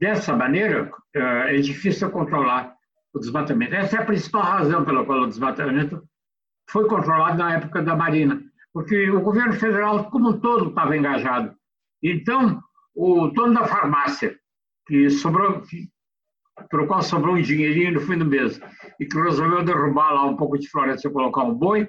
[0.00, 2.76] Dessa maneira, é, é difícil controlar
[3.12, 3.74] o desmatamento.
[3.74, 6.02] Essa é a principal razão pela qual o desmatamento
[6.70, 11.56] foi controlado na época da Marina, porque o governo federal, como um todo, estava engajado.
[12.02, 12.60] Então,
[12.94, 14.38] o dono da farmácia,
[14.86, 15.62] que sobrou,
[16.72, 18.60] o qual sobrou um dinheirinho no fim do mês,
[18.98, 21.88] e que resolveu derrubar lá um pouco de floresta e colocar um boi,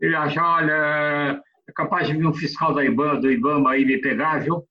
[0.00, 3.98] ele acha, olha, é capaz de vir um fiscal da IBAMA, do IBAMA aí me
[3.98, 4.64] pegar, viu?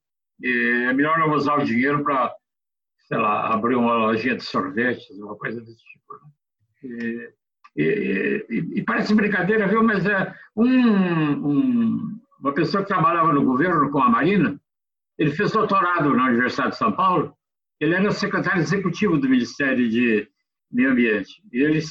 [0.44, 2.34] É melhor não usar o dinheiro para,
[3.08, 6.14] sei lá, abrir uma lojinha de sorvetes, uma coisa desse tipo.
[6.84, 7.30] Né?
[7.78, 9.84] E, e, e, parece brincadeira, viu?
[9.84, 14.60] Mas é um, um, uma pessoa que trabalhava no governo com a Marina,
[15.18, 17.36] ele fez doutorado na Universidade de São Paulo.
[17.80, 20.28] Ele era secretário executivo do Ministério de
[20.72, 21.42] Meio Ambiente.
[21.52, 21.82] E ele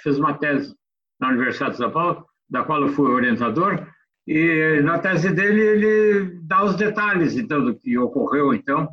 [0.00, 0.74] fez uma tese
[1.18, 3.86] na Universidade de São Paulo, da qual eu fui orientador.
[4.26, 8.88] E na tese dele ele dá os detalhes então do que ocorreu então.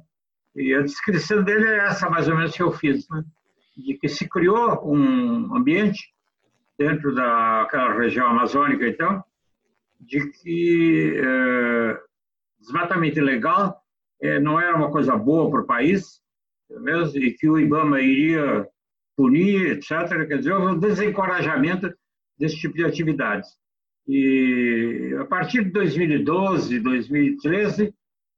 [0.55, 3.23] E a descrição dele é essa mais ou menos que eu fiz, né?
[3.77, 6.13] de que se criou um ambiente
[6.77, 9.23] dentro daquela região amazônica, então,
[9.99, 11.99] de que é,
[12.59, 13.81] desmatamento ilegal
[14.21, 16.20] é, não era uma coisa boa para o país,
[17.15, 18.67] e que o IBAMA iria
[19.15, 20.27] punir, etc.
[20.27, 21.93] Quer dizer, houve um desencorajamento
[22.37, 23.49] desse tipo de atividades.
[24.07, 27.93] E a partir de 2012, 2013,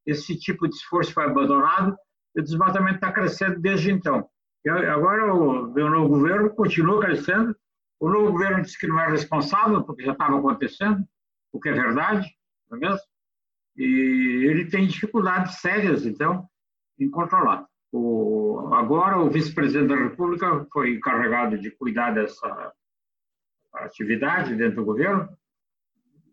[0.05, 1.95] esse tipo de esforço foi abandonado
[2.35, 4.27] e o desmatamento está crescendo desde então.
[4.65, 7.55] E agora o meu novo governo continua crescendo
[8.03, 11.07] o novo governo disse que não era responsável, porque já estava acontecendo,
[11.53, 12.29] o que é verdade,
[12.69, 12.99] não é mesmo?
[13.77, 16.45] E ele tem dificuldades sérias, então,
[16.99, 17.65] em controlar.
[17.93, 22.73] O, agora, o vice-presidente da República foi encarregado de cuidar dessa
[23.75, 25.29] atividade dentro do governo,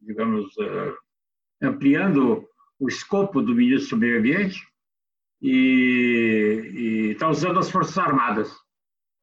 [0.02, 0.96] digamos, uh,
[1.62, 4.66] ampliando o escopo do ministro do Meio Ambiente
[5.42, 8.50] e está usando as Forças Armadas.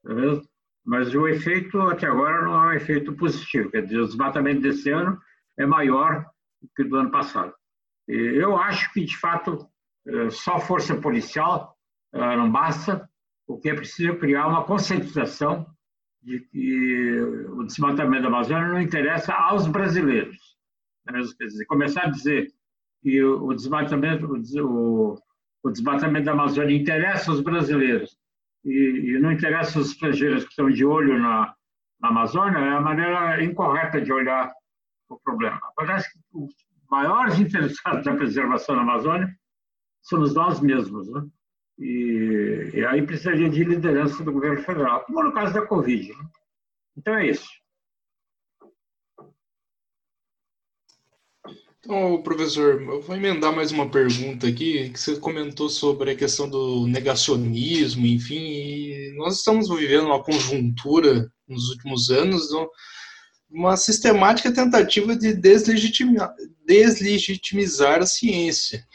[0.04, 0.47] Mesmo?
[0.88, 4.89] mas o efeito até agora não é um efeito positivo, quer dizer, o desmatamento desse
[4.89, 5.19] ano
[5.60, 6.26] é maior
[6.73, 7.54] que o do ano passado.
[8.08, 9.67] Eu acho que, de fato,
[10.08, 11.77] eh, só força policial eh,
[12.18, 13.10] não basta,
[13.48, 15.66] o que é preciso criar uma conscientização
[16.22, 20.38] de que o desmatamento da Amazônia não interessa aos brasileiros.
[21.40, 22.52] Dizer, começar a dizer
[23.02, 24.28] que o desmatamento,
[24.62, 25.16] o,
[25.64, 28.18] o desmatamento da Amazônia interessa os brasileiros
[28.66, 31.56] e, e, não interessa os estrangeiros que estão de olho na,
[32.02, 34.52] na Amazônia, é a maneira incorreta de olhar
[35.10, 35.62] o problema.
[35.76, 36.54] Parece que os
[36.92, 39.34] maiores interessados na preservação da Amazônia
[40.02, 41.10] somos nós mesmos.
[41.10, 41.22] Né?
[41.80, 46.10] E, e, aí precisaria de liderança do governo federal, como no caso da Covid.
[46.10, 46.26] Né?
[46.98, 47.48] Então é isso.
[51.80, 56.50] Então, professor, eu vou emendar mais uma pergunta aqui, que você comentou sobre a questão
[56.50, 62.52] do negacionismo, enfim, nós estamos vivendo uma conjuntura nos últimos anos,
[63.50, 68.86] uma sistemática tentativa de deslegitimizar, deslegitimizar a ciência.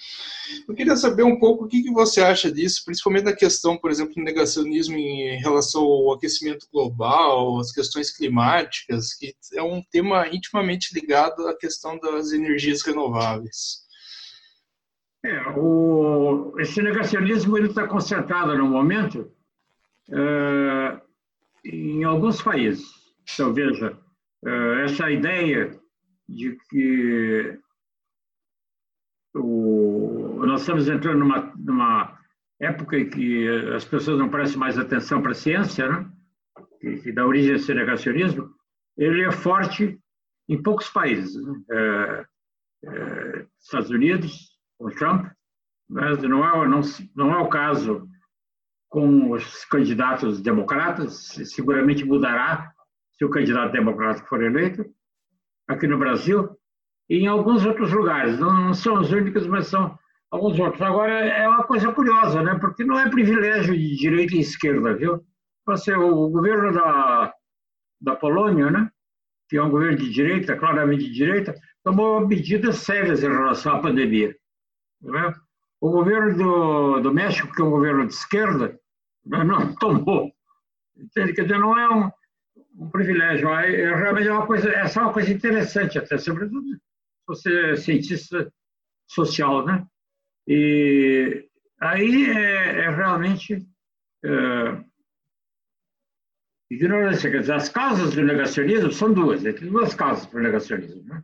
[0.69, 4.15] Eu queria saber um pouco o que, você acha disso, principalmente na questão, por exemplo,
[4.15, 10.95] do negacionismo em relação ao aquecimento global, às questões climáticas, que é um tema intimamente
[10.95, 13.83] ligado à questão das energias renováveis.
[15.25, 19.31] É, o, esse negacionismo está concentrado no momento
[20.11, 21.01] é,
[21.65, 22.85] em alguns países.
[23.33, 23.97] Então, veja,
[24.85, 25.79] essa ideia
[26.29, 27.59] de que
[29.35, 32.19] o, nós estamos entrando numa, numa
[32.61, 36.11] época em que as pessoas não prestam mais atenção para a ciência, né?
[36.81, 38.51] que, que dá origem a esse negacionismo,
[38.97, 39.99] ele é forte
[40.49, 41.41] em poucos países.
[41.45, 41.63] Né?
[41.71, 42.27] É,
[42.85, 45.27] é, Estados Unidos, com Trump,
[45.89, 46.81] mas não é, não,
[47.15, 48.09] não é o caso
[48.89, 52.73] com os candidatos democratas, seguramente mudará
[53.17, 54.85] se o candidato democrata for eleito.
[55.69, 56.59] Aqui no Brasil,
[57.09, 58.39] e em alguns outros lugares.
[58.39, 59.99] Não são os únicos, mas são
[60.31, 60.81] alguns outros.
[60.81, 62.59] Agora, é uma coisa curiosa, né?
[62.59, 65.23] porque não é privilégio de direita e esquerda, viu?
[65.67, 67.33] Você, o governo da,
[68.01, 68.91] da Polônia, né?
[69.49, 73.81] que é um governo de direita, claramente de direita, tomou medidas sérias em relação à
[73.81, 74.35] pandemia.
[75.03, 75.35] Né?
[75.81, 78.79] O governo do, do México, que é um governo de esquerda,
[79.27, 79.45] né?
[79.45, 80.33] não tomou.
[80.97, 81.35] Entende?
[81.35, 82.11] Quer dizer, não é um,
[82.77, 83.49] um privilégio.
[83.51, 86.63] É, realmente é uma coisa, essa é uma coisa interessante até, sobretudo
[87.27, 88.53] você é cientista
[89.07, 89.87] social, né?
[90.47, 91.49] E
[91.81, 93.67] aí é, é realmente
[94.25, 94.85] é,
[96.71, 97.31] ignorância.
[97.31, 99.53] Quer dizer, as causas do negacionismo são duas, né?
[99.53, 101.03] tem duas causas para o negacionismo.
[101.05, 101.23] Né?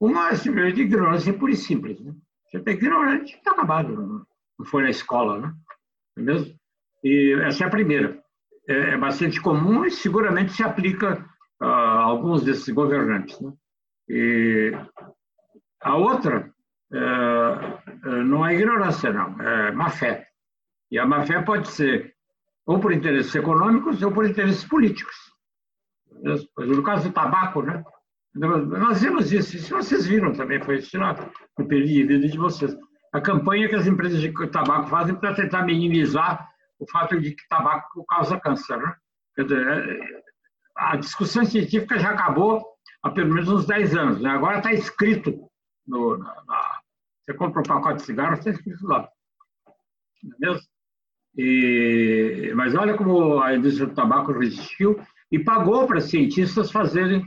[0.00, 2.00] Uma é simplesmente ignorância pura e simples.
[2.00, 2.14] Né?
[2.46, 4.26] Você está ignorante, está acabado,
[4.58, 5.54] não foi na escola, né?
[6.16, 6.54] É mesmo?
[7.02, 8.23] E essa é a primeira.
[8.68, 11.24] É, é bastante comum e seguramente se aplica
[11.60, 13.38] a alguns desses governantes.
[13.40, 13.52] Né?
[14.08, 14.72] E
[15.82, 16.52] a outra
[16.92, 20.26] é, é, não é ignorância, não, é má fé.
[20.90, 22.14] E a má fé pode ser
[22.66, 25.14] ou por interesses econômicos ou por interesses políticos.
[26.56, 27.84] No caso do tabaco, né?
[28.34, 32.76] Nós vimos isso, isso vocês viram também, foi isso no período de vocês.
[33.12, 36.48] A campanha que as empresas de tabaco fazem para tentar minimizar
[36.78, 38.78] o fato de que tabaco causa câncer.
[38.78, 38.96] Né?
[39.38, 40.24] Dizer,
[40.76, 42.64] a discussão científica já acabou
[43.02, 44.20] há pelo menos uns 10 anos.
[44.20, 44.30] Né?
[44.30, 45.50] Agora está escrito
[45.86, 46.80] no, na, na,
[47.24, 49.08] você compra um pacote de cigarro, está escrito lá.
[50.22, 50.68] Não é mesmo?
[51.36, 55.00] E, mas olha como a indústria do tabaco resistiu
[55.32, 57.24] e pagou para cientistas fazerem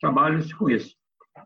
[0.00, 0.94] trabalhos com isso.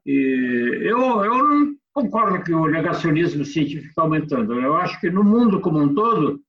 [0.04, 4.60] E eu, eu não concordo que o negacionismo científico está aumentando.
[4.60, 6.40] Eu acho que no mundo como um todo,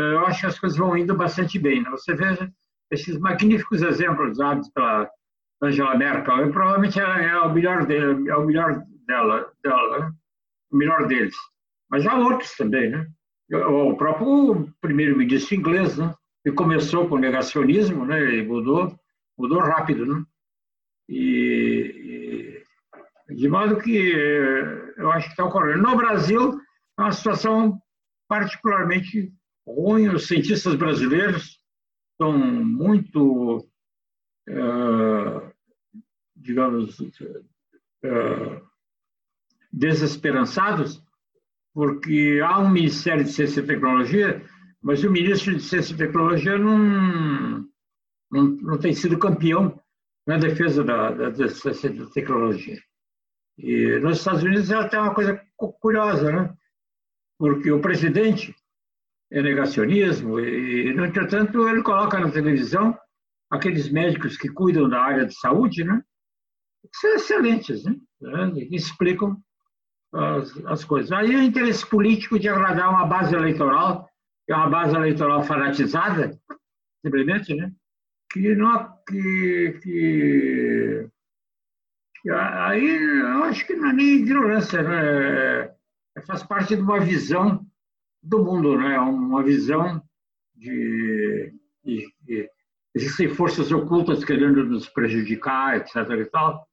[0.00, 1.82] eu acho que as coisas vão indo bastante bem.
[1.82, 1.90] Né?
[1.90, 2.50] Você veja
[2.90, 5.10] esses magníficos exemplos dados pela
[5.62, 6.38] Angela Merkel.
[6.38, 10.12] Eu, provavelmente é, é o melhor dele, é o melhor dela, dela né?
[10.70, 11.34] o melhor deles.
[11.90, 13.06] Mas há outros também, né?
[13.50, 16.14] O próprio primeiro-ministro inglês, né?
[16.44, 18.36] Que começou com negacionismo, né?
[18.36, 18.94] E mudou,
[19.38, 20.22] mudou rápido, né?
[21.08, 22.62] E,
[23.28, 25.82] e de modo que eh, eu acho que está ocorrendo.
[25.82, 26.60] No Brasil,
[26.98, 27.80] é uma situação
[28.28, 29.32] particularmente
[29.72, 30.08] ruim.
[30.08, 31.60] Os cientistas brasileiros
[32.12, 33.58] estão muito,
[34.48, 35.52] uh,
[36.34, 38.68] digamos, uh,
[39.72, 41.02] desesperançados,
[41.72, 44.44] porque há um Ministério de Ciência e Tecnologia,
[44.82, 47.68] mas o ministro de Ciência e Tecnologia não,
[48.30, 49.80] não, não tem sido campeão
[50.28, 52.78] na defesa da, da, da ciência e tecnologia.
[53.56, 55.40] E nos Estados Unidos ela tem uma coisa
[55.80, 56.54] curiosa, né?
[57.38, 58.54] Porque o presidente
[59.30, 62.96] é negacionismo e, no entretanto, ele coloca na televisão
[63.50, 66.02] aqueles médicos que cuidam da área de saúde, né?
[66.94, 67.94] São excelentes, né?
[68.70, 69.36] Explicam
[70.12, 71.12] as, as coisas.
[71.12, 74.08] Aí o interesse político de agradar uma base eleitoral,
[74.48, 76.38] é uma base eleitoral fanatizada,
[77.04, 77.72] simplesmente, né?
[78.30, 81.08] que não que, que,
[82.30, 85.74] aí eu acho que não é nem ignorância, né?
[86.26, 87.66] faz parte de uma visão
[88.22, 88.98] do mundo, né?
[88.98, 90.02] uma visão
[90.54, 91.52] de,
[91.84, 92.50] de, de
[92.94, 95.96] existem forças ocultas querendo nos prejudicar, etc.
[95.96, 96.66] e tal,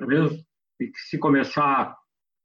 [0.00, 0.84] é?
[0.84, 1.96] E que se começar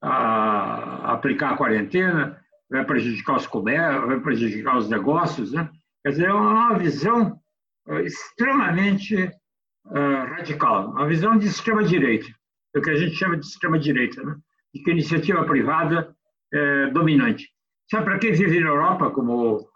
[0.02, 5.70] a aplicar a quarentena, vai prejudicar os comércios, vai prejudicar os negócios, né?
[6.04, 7.40] Quer dizer, é uma visão
[7.88, 9.16] eh, extremamente
[9.86, 12.28] uh, radical, uma visão de extrema-direita,
[12.76, 14.36] é o que a gente chama de extrema-direita, né?
[14.74, 16.14] de que a iniciativa privada
[16.52, 17.53] é dominante.
[17.94, 19.70] Sabe para quem vive na Europa, como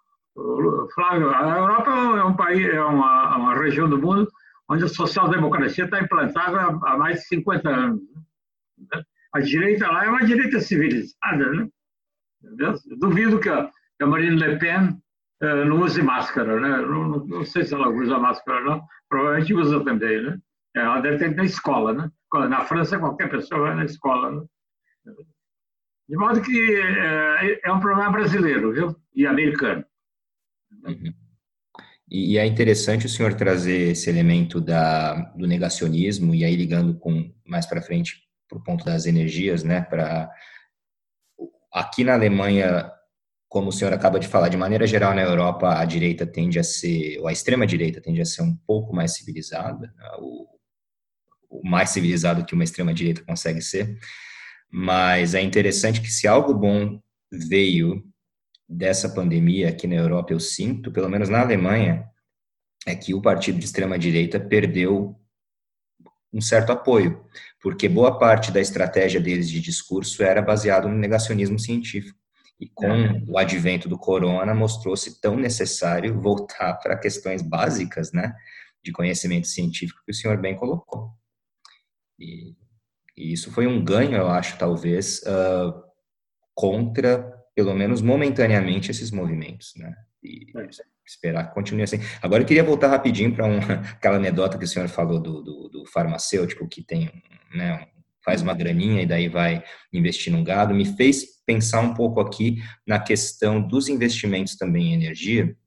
[0.96, 4.28] Flávio, a Europa é um país, é uma, uma região do mundo
[4.68, 8.02] onde a social-democracia está implantada há mais de 50 anos.
[8.92, 9.04] Né?
[9.36, 11.70] A direita lá é uma direita civilizada, né?
[12.98, 15.00] Duvido que a, que a Marine Le Pen
[15.44, 16.70] uh, não use máscara, né?
[16.76, 20.40] Não, não, não, sei se ela usa máscara não, provavelmente usa também, né?
[20.76, 22.12] Ela deve ter na escola, né?
[22.50, 24.42] Na França qualquer pessoa vai na escola, né?
[26.08, 28.96] De modo que é, é um problema brasileiro, viu?
[29.14, 29.86] E americano.
[30.86, 31.14] Uhum.
[32.10, 36.98] E, e, é interessante o senhor trazer esse elemento da, do negacionismo e aí ligando
[36.98, 39.82] com mais para frente para o ponto das energias, né?
[39.82, 40.32] Para
[41.74, 42.90] aqui na Alemanha,
[43.50, 46.64] como o senhor acaba de falar, de maneira geral na Europa a direita tende a
[46.64, 50.10] ser, ou a extrema direita tende a ser um pouco mais civilizada, né?
[50.20, 50.48] o,
[51.50, 53.98] o mais civilizado que uma extrema direita consegue ser.
[54.70, 57.00] Mas é interessante que se algo bom
[57.32, 58.04] veio
[58.68, 62.06] dessa pandemia aqui na Europa, eu sinto, pelo menos na Alemanha,
[62.86, 65.16] é que o partido de extrema-direita perdeu
[66.34, 67.26] um certo apoio,
[67.62, 72.18] porque boa parte da estratégia deles de discurso era baseado no negacionismo científico.
[72.60, 73.24] E com é.
[73.28, 78.36] o advento do corona, mostrou-se tão necessário voltar para questões básicas, né,
[78.84, 81.12] de conhecimento científico que o senhor bem colocou.
[82.20, 82.56] E,
[83.18, 85.74] e isso foi um ganho, eu acho, talvez, uh,
[86.54, 89.92] contra pelo menos momentaneamente, esses movimentos, né?
[90.24, 90.68] E é.
[91.04, 91.98] esperar que continue assim.
[92.22, 93.58] Agora, eu queria voltar rapidinho para um,
[93.98, 97.12] aquela anedota que o senhor falou do, do, do farmacêutico que tem,
[97.52, 97.88] né,
[98.24, 102.62] faz uma graninha e daí vai investir num gado, me fez pensar um pouco aqui
[102.86, 105.58] na questão dos investimentos também em energia,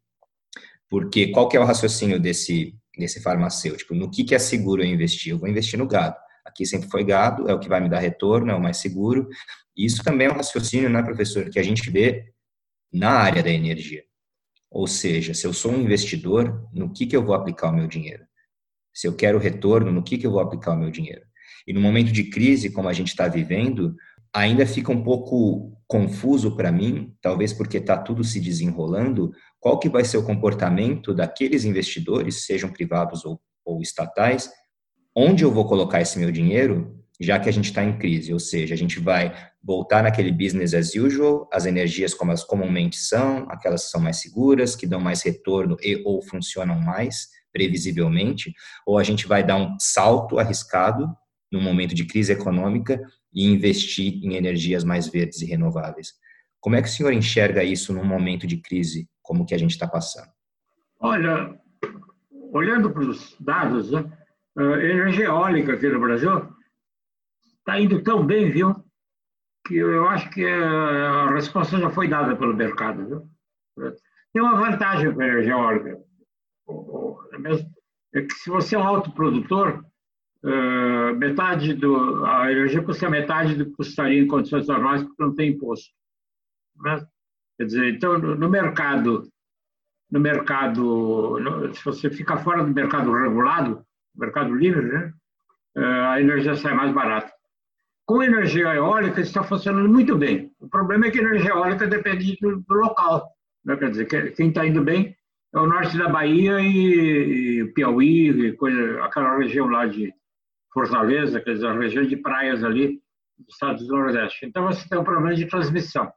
[0.89, 3.97] porque qual que é o raciocínio desse, desse farmacêutico?
[3.97, 5.33] No que, que é seguro eu investir?
[5.33, 6.17] Eu vou investir no gado.
[6.51, 9.29] Aqui sempre foi gado, é o que vai me dar retorno, é o mais seguro.
[9.77, 12.33] Isso também é um raciocínio, né, professor, que a gente vê
[12.93, 14.03] na área da energia.
[14.71, 17.87] Ou seja, se eu sou um investidor, no que, que eu vou aplicar o meu
[17.87, 18.25] dinheiro?
[18.93, 21.23] Se eu quero retorno, no que, que eu vou aplicar o meu dinheiro?
[21.67, 23.95] E no momento de crise, como a gente está vivendo,
[24.33, 29.89] ainda fica um pouco confuso para mim, talvez porque está tudo se desenrolando, qual que
[29.89, 34.51] vai ser o comportamento daqueles investidores, sejam privados ou, ou estatais,
[35.15, 38.41] onde eu vou colocar esse meu dinheiro, já que a gente está em crise, ou
[38.41, 43.47] seja, a gente vai voltar naquele business as usual, as energias como elas comumente são,
[43.51, 48.55] aquelas que são mais seguras, que dão mais retorno e ou funcionam mais previsivelmente,
[48.87, 51.07] ou a gente vai dar um salto arriscado
[51.53, 53.01] no momento de crise econômica
[53.35, 56.13] e investir em energias mais verdes e renováveis.
[56.61, 59.73] Como é que o senhor enxerga isso num momento de crise como que a gente
[59.73, 60.29] está passando?
[60.99, 61.59] Olha,
[62.53, 64.05] olhando para os dados, né,
[64.57, 66.49] a energia eólica aqui no Brasil
[67.59, 68.75] está indo tão bem, viu?
[69.67, 73.93] Que eu acho que a resposta já foi dada pelo mercado, viu?
[74.33, 75.99] Tem uma vantagem para a energia eólica.
[78.15, 79.85] É que se você é um autoprodutor,
[81.17, 85.51] metade do a energia custa metade do que custaria em condições normais porque não tem
[85.51, 85.91] imposto.
[86.83, 87.07] Né?
[87.59, 89.29] Quer dizer, então no mercado,
[90.11, 91.39] no mercado,
[91.75, 93.85] se você ficar fora do mercado regulado,
[94.21, 95.13] mercado livre, né?
[95.77, 97.33] a energia sai mais barata.
[98.07, 100.53] Com energia eólica está funcionando muito bem.
[100.61, 103.29] O problema é que a energia eólica depende do, local.
[103.65, 103.77] Né?
[103.77, 105.17] Quer dizer, quem está indo bem
[105.55, 110.13] é o norte da Bahia e, e Piauí, e coisa, aquela região lá de
[110.73, 113.01] Fortaleza, quer dizer, a região de praias ali
[113.39, 114.47] do estado do Nordeste.
[114.47, 116.11] Então você tem um problema de transmissão.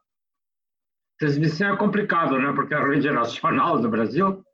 [1.18, 2.52] Transmissão é complicado, né?
[2.52, 4.44] Porque a rede nacional do Brasil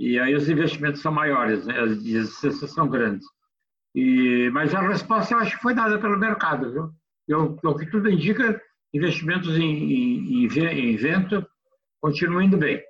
[0.00, 1.78] e aí os investimentos são maiores, né?
[1.78, 3.26] as despesas são grandes.
[3.94, 6.72] E, mas a resposta eu acho que foi dada pelo mercado.
[6.72, 6.90] Viu?
[7.28, 8.58] Eu, o que tudo indica,
[8.94, 11.46] investimentos em, em, em vento
[12.00, 12.82] continuam indo bem.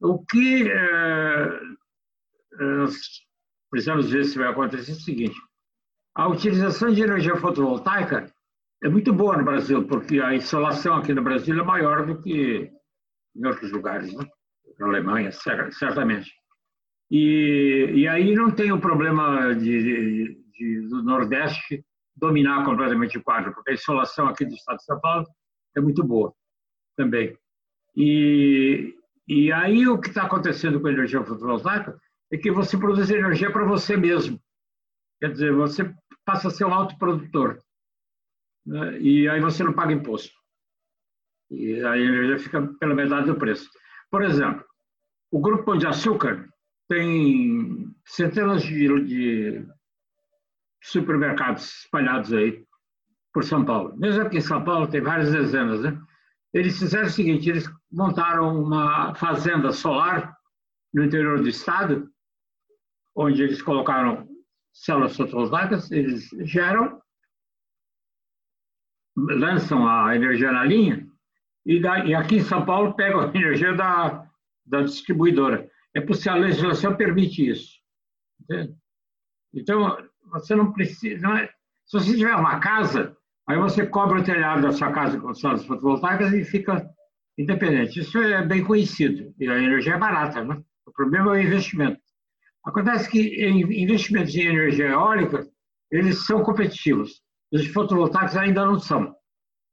[0.00, 1.60] O que é,
[2.60, 2.84] é,
[3.70, 5.36] precisamos ver se vai acontecer é o seguinte:
[6.14, 8.32] a utilização de energia fotovoltaica
[8.82, 12.72] é muito boa no Brasil, porque a insolação aqui no Brasil é maior do que
[13.36, 14.26] em outros lugares, né?
[14.78, 16.37] na Alemanha, certamente.
[17.10, 21.84] E, e aí não tem o problema de, de, de, do Nordeste
[22.14, 25.26] dominar completamente o quadro, porque a insolação aqui do estado de São Paulo
[25.76, 26.34] é muito boa
[26.96, 27.36] também.
[27.96, 28.94] E,
[29.26, 31.98] e aí o que está acontecendo com a energia fotovoltaica
[32.30, 34.40] é que você produz energia para você mesmo.
[35.20, 35.92] Quer dizer, você
[36.24, 37.58] passa a ser um autoprodutor.
[38.66, 39.00] Né?
[39.00, 40.36] E aí você não paga imposto.
[41.50, 43.70] E a energia fica pela metade do preço.
[44.10, 44.64] Por exemplo,
[45.30, 46.48] o Grupo Pão de Açúcar
[46.88, 49.66] tem centenas de, de
[50.82, 52.64] supermercados espalhados aí
[53.32, 53.96] por São Paulo.
[53.96, 56.00] Mesmo aqui em São Paulo tem várias dezenas, né?
[56.52, 60.34] Eles fizeram o seguinte, eles montaram uma fazenda solar
[60.94, 62.10] no interior do estado,
[63.14, 64.26] onde eles colocaram
[64.72, 67.00] células fotovoltaicas, eles geram,
[69.14, 71.06] lançam a energia na linha,
[71.66, 74.26] e, e aqui em São Paulo pegam a energia da,
[74.64, 75.70] da distribuidora.
[75.98, 77.72] É possível, a legislação permite isso.
[78.40, 78.72] Entende?
[79.52, 79.98] Então,
[80.30, 81.20] você não precisa.
[81.20, 81.48] Não é,
[81.86, 83.16] se você tiver uma casa,
[83.48, 86.88] aí você cobra o telhado da sua casa com células fotovoltaicas e fica
[87.36, 87.98] independente.
[87.98, 89.34] Isso é bem conhecido.
[89.40, 90.62] E a energia é barata, né?
[90.86, 92.00] O problema é o investimento.
[92.64, 95.48] Acontece que investimentos em energia eólica,
[95.90, 97.20] eles são competitivos.
[97.50, 99.12] Os fotovoltaicos ainda não são.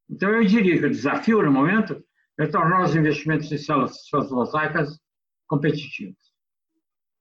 [0.09, 2.03] Então, eu diria que o desafio, no momento,
[2.39, 5.05] é tornar os investimentos em células fotovoltaicas
[5.48, 6.18] competitivos.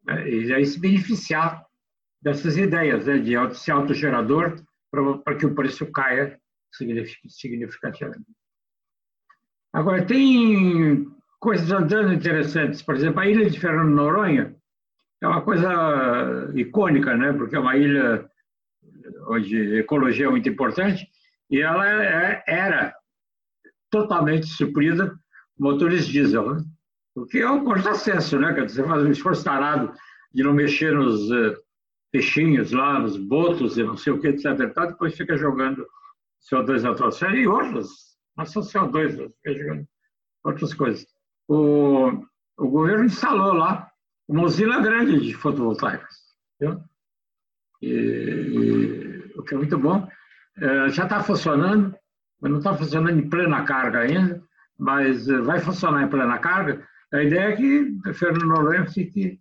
[0.09, 1.65] É, e aí se beneficiar
[2.21, 4.63] dessas ideias né, de ser autogerador
[5.25, 6.39] para que o preço caia
[7.27, 8.27] significativamente.
[9.73, 11.07] Agora, tem
[11.41, 12.81] coisas andando interessantes.
[12.81, 14.55] Por exemplo, a ilha de Fernando Noronha
[15.21, 17.33] é uma coisa icônica, né?
[17.33, 18.31] porque é uma ilha
[19.27, 21.09] onde ecologia é muito importante,
[21.51, 22.95] e ela é, era
[23.91, 25.15] totalmente suprida
[25.59, 26.65] motores diesel, né?
[27.15, 28.53] O que é um contrassenso, né?
[28.53, 29.93] Quer dizer, você faz um esforço tarado
[30.33, 31.57] de não mexer nos uh,
[32.11, 34.47] peixinhos lá, nos botos e não sei o que, etc.
[34.47, 35.87] E depois fica jogando
[36.51, 37.89] CO2 na atmosfera e outras,
[38.37, 39.29] não só CO2, né?
[39.43, 39.89] fica jogando
[40.45, 41.07] outras coisas.
[41.49, 42.11] O,
[42.59, 43.91] o governo instalou lá
[44.29, 46.17] uma usina grande de fotovoltaicas,
[46.61, 46.81] viu?
[47.83, 50.09] E, e, o que é muito bom.
[50.57, 51.95] É, já está funcionando,
[52.41, 54.43] mas não está funcionando em plena carga ainda,
[54.79, 56.87] mas é, vai funcionar em plena carga.
[57.15, 59.41] A ideia é que Fernando Noronha fique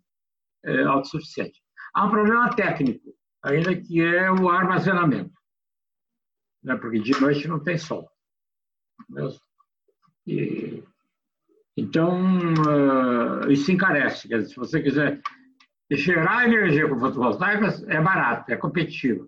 [0.64, 1.60] é, autossuficiente.
[1.96, 5.34] Há um problema técnico, ainda que é o armazenamento,
[6.64, 6.76] né?
[6.78, 8.08] porque de noite não tem sol.
[10.28, 10.84] E,
[11.76, 12.20] então,
[12.54, 14.28] uh, isso encarece.
[14.28, 15.20] Dizer, se você quiser
[15.92, 19.28] gerar energia com fotovoltaicas, é barato, é competitivo.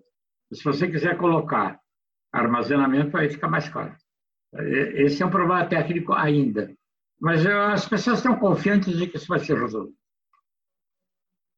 [0.52, 1.80] Se você quiser colocar
[2.32, 3.94] armazenamento, aí fica mais caro.
[4.54, 6.72] Esse é um problema técnico ainda.
[7.20, 9.96] Mas as pessoas estão confiantes de que isso vai ser resolvido.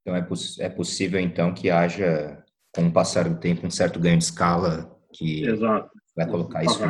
[0.02, 2.42] Então, é, poss é possível, então, que haja,
[2.74, 5.90] com o passar do tempo, um certo ganho de escala que Exato.
[6.16, 6.80] vai colocar isso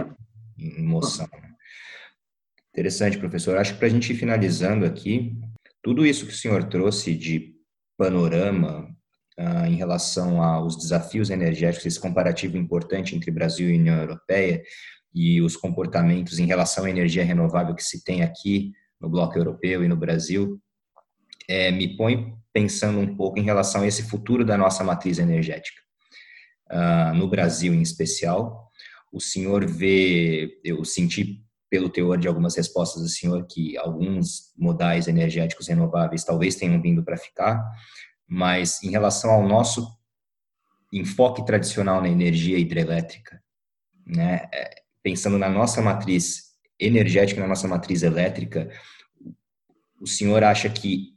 [0.59, 1.29] em moção.
[2.73, 3.57] Interessante, professor.
[3.57, 5.37] Acho que para a gente ir finalizando aqui,
[5.83, 7.57] tudo isso que o senhor trouxe de
[7.97, 8.89] panorama
[9.39, 14.63] uh, em relação aos desafios energéticos, esse comparativo importante entre Brasil e União Europeia
[15.19, 19.83] e os comportamentos em relação à energia renovável que se tem aqui no bloco europeu
[19.83, 20.61] e no Brasil,
[21.49, 25.83] é, me põe pensando um pouco em relação a esse futuro da nossa matriz energética.
[26.71, 28.71] Uh, no Brasil, em especial,
[29.13, 35.09] o senhor vê, eu senti pelo teor de algumas respostas do senhor que alguns modais
[35.09, 37.61] energéticos renováveis talvez tenham vindo para ficar,
[38.25, 39.85] mas em relação ao nosso
[40.93, 43.43] enfoque tradicional na energia hidrelétrica,
[44.07, 48.71] né, é, pensando na nossa matriz energética, na nossa matriz elétrica,
[50.01, 51.15] o senhor acha que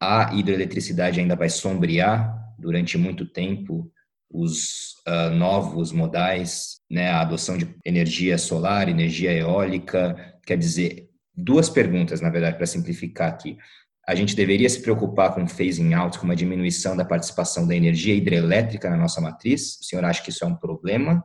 [0.00, 3.90] a hidroeletricidade ainda vai sombrear durante muito tempo
[4.30, 11.68] os uh, novos modais, né, a adoção de energia solar, energia eólica, quer dizer, duas
[11.68, 13.58] perguntas, na verdade, para simplificar aqui
[14.06, 18.14] a gente deveria se preocupar com phasing out, com uma diminuição da participação da energia
[18.14, 19.78] hidrelétrica na nossa matriz?
[19.80, 21.24] O senhor acha que isso é um problema?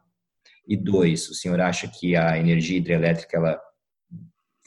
[0.67, 3.61] E dois, o senhor acha que a energia hidrelétrica ela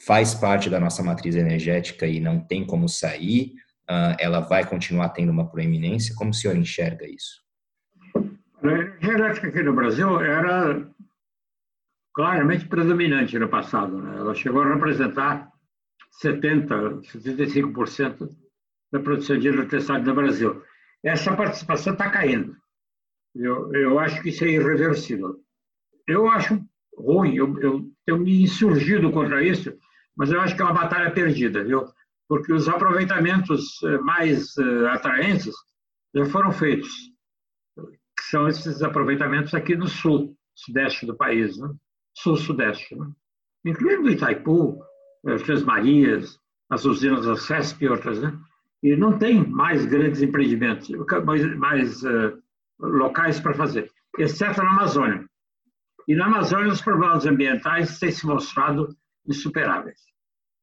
[0.05, 3.53] faz parte da nossa matriz energética e não tem como sair?
[3.83, 6.15] Uh, ela vai continuar tendo uma proeminência?
[6.15, 7.41] Como o senhor enxerga isso?
[8.63, 10.87] A energia elétrica aqui no Brasil era
[12.13, 14.01] claramente predominante no passado.
[14.01, 14.17] Né?
[14.17, 15.51] Ela chegou a representar
[16.23, 18.29] 70%, 75%
[18.91, 20.63] da produção de eletricidade no Brasil.
[21.03, 22.55] Essa participação está caindo.
[23.35, 25.39] Eu, eu acho que isso é irreversível.
[26.11, 26.61] Eu acho
[26.97, 29.73] ruim, eu, eu tenho me insurgido contra isso,
[30.15, 31.85] mas eu acho que é uma batalha perdida, viu?
[32.27, 35.53] Porque os aproveitamentos eh, mais uh, atraentes
[36.13, 36.89] já foram feitos,
[37.75, 41.69] que são esses aproveitamentos aqui no sul, sudeste do país, né?
[42.13, 42.95] sul-sudeste.
[42.95, 43.07] Né?
[43.65, 44.81] incluindo Itaipu,
[45.27, 46.37] eh, Três Marias,
[46.69, 48.37] as usinas da CESP e outras, né?
[48.83, 50.89] E não tem mais grandes empreendimentos,
[51.23, 52.41] mais, mais uh,
[52.79, 55.29] locais para fazer, exceto na Amazônia.
[56.07, 58.95] E na Amazônia os problemas ambientais têm se mostrado
[59.27, 59.99] insuperáveis.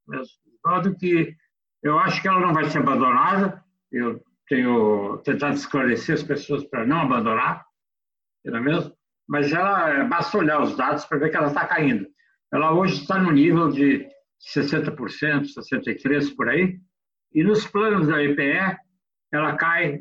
[0.09, 1.35] De modo que
[1.83, 3.63] eu acho que ela não vai ser abandonada,
[3.93, 7.65] eu tenho tentado esclarecer as pessoas para não abandonar,
[8.45, 8.93] não é mesmo?
[9.29, 12.07] Mas ela, basta olhar os dados para ver que ela está caindo.
[12.53, 14.09] Ela hoje está no nível de
[14.57, 16.81] 60%, 63% por aí,
[17.35, 18.79] e nos planos da EPE
[19.33, 20.01] ela cai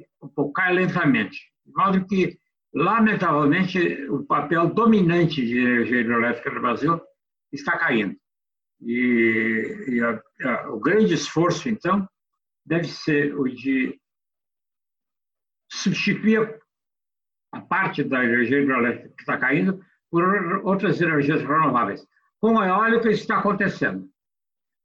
[0.56, 1.38] cai lentamente.
[1.66, 2.38] De modo que,
[2.74, 7.02] lamentavelmente, o papel dominante de energia hidrelétrica no Brasil
[7.52, 8.16] está caindo.
[8.82, 12.08] E, e a, a, o grande esforço, então,
[12.66, 14.00] deve ser o de
[15.72, 16.60] substituir
[17.52, 20.24] a parte da energia hidrelétrica que está caindo por
[20.66, 22.06] outras energias renováveis.
[22.40, 24.08] Com a eólica, isso está acontecendo.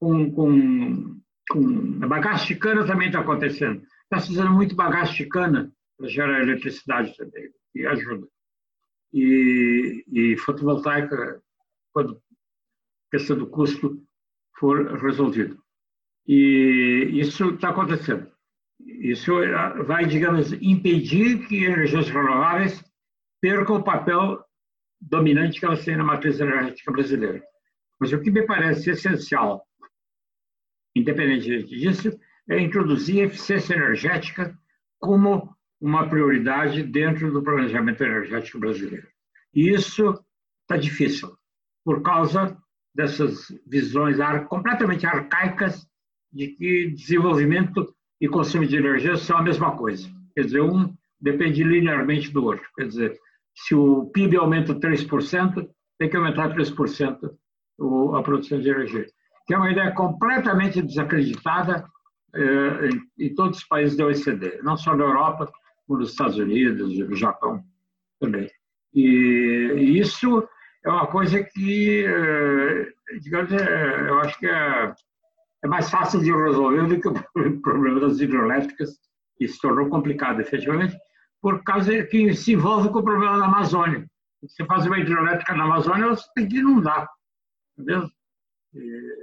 [0.01, 1.20] Com, com,
[1.51, 3.83] com a bagaço de cana também está acontecendo.
[4.05, 5.70] Está se usando muito bagaço de cana
[6.09, 8.26] gerar eletricidade também, e ajuda.
[9.12, 11.42] E, e fotovoltaica,
[11.92, 14.03] quando a questão do custo
[14.59, 15.57] for resolvida.
[16.26, 18.30] E isso está acontecendo.
[18.80, 19.32] Isso
[19.86, 22.82] vai, digamos, impedir que energias renováveis
[23.40, 24.42] percam o papel
[25.00, 27.42] dominante que elas têm na matriz energética brasileira.
[28.00, 29.66] Mas o que me parece essencial,
[30.94, 34.57] independente disso, é introduzir eficiência energética
[34.98, 39.09] como uma prioridade dentro do planejamento energético brasileiro.
[39.53, 40.14] E isso
[40.62, 41.37] está difícil,
[41.85, 42.57] por causa
[42.95, 44.16] dessas visões
[44.49, 45.85] completamente arcaicas
[46.33, 50.09] de que desenvolvimento e consumo de energia são a mesma coisa.
[50.35, 52.66] Quer dizer, um depende linearmente do outro.
[52.76, 53.18] Quer dizer,
[53.53, 55.68] se o PIB aumenta 3%,
[55.99, 57.30] tem que aumentar 3%
[58.16, 59.07] a produção de energia.
[59.47, 61.85] Que é uma ideia completamente desacreditada
[62.35, 65.53] eh, em todos os países da OECD, não só na Europa,
[65.89, 67.62] nos Estados Unidos e Japão
[68.20, 68.49] também.
[68.95, 70.47] E isso
[70.85, 74.95] é uma coisa que, eh, digamos, é, eu acho que é
[75.64, 77.14] é mais fácil de resolver do que o
[77.62, 78.99] problema das hidrelétricas,
[79.37, 80.97] que se tornou complicado, efetivamente,
[81.41, 84.07] por causa que se envolve com o problema da Amazônia.
[84.43, 87.09] Você faz uma hidrelétrica na Amazônia, você tem que inundar,
[87.78, 88.09] entendeu?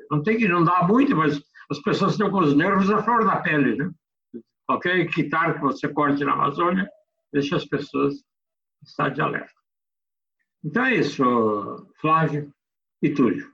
[0.10, 3.38] Não tem que inundar muito, mas as pessoas estão com os nervos à flor da
[3.38, 3.92] pele, né?
[4.70, 6.88] Qualquer hectare que você corte na Amazônia,
[7.34, 8.14] deixa as pessoas
[8.86, 9.52] estar de alerta.
[10.64, 11.24] Então é isso,
[12.00, 12.54] Flávio
[13.02, 13.48] e Túlio.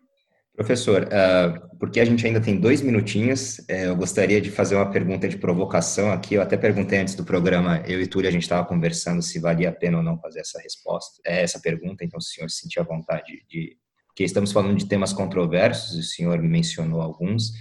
[0.53, 4.91] Professor, uh, porque a gente ainda tem dois minutinhos, uh, eu gostaria de fazer uma
[4.91, 6.33] pergunta de provocação aqui.
[6.33, 9.69] Eu até perguntei antes do programa, eu e Túlio, a gente estava conversando se valia
[9.69, 12.59] a pena ou não fazer essa resposta, eh, essa pergunta, então se o senhor se
[12.63, 13.77] sentia à vontade de.
[14.07, 17.53] Porque estamos falando de temas controversos, o senhor mencionou alguns.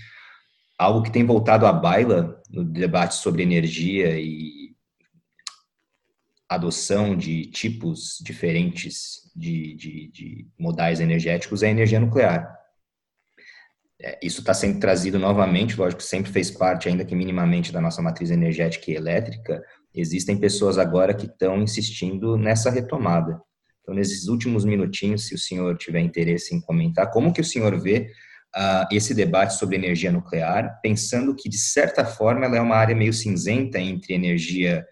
[0.78, 4.74] Algo que tem voltado à baila no debate sobre energia e
[6.48, 12.54] adoção de tipos diferentes de, de, de modais energéticos é a energia nuclear
[14.04, 18.02] é, isso está sendo trazido novamente, lógico, sempre fez parte, ainda que minimamente, da nossa
[18.02, 19.62] matriz energética e elétrica.
[19.94, 23.40] Existem pessoas agora que estão insistindo nessa retomada.
[23.80, 27.80] Então, nesses últimos minutinhos, se o senhor tiver interesse em comentar, como que o senhor
[27.80, 28.10] vê
[28.56, 32.94] uh, esse debate sobre energia nuclear, pensando que, de certa forma, ela é uma área
[32.94, 34.86] meio cinzenta entre energia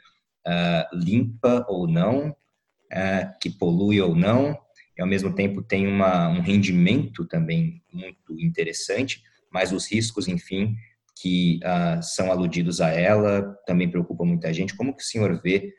[0.46, 4.58] uh, limpa ou não, uh, que polui ou não,
[4.96, 10.74] e ao mesmo tempo tem uma, um rendimento também muito interessante, mas os riscos, enfim,
[11.20, 14.74] que uh, são aludidos a ela também preocupam muita gente.
[14.74, 15.72] Como que o senhor vê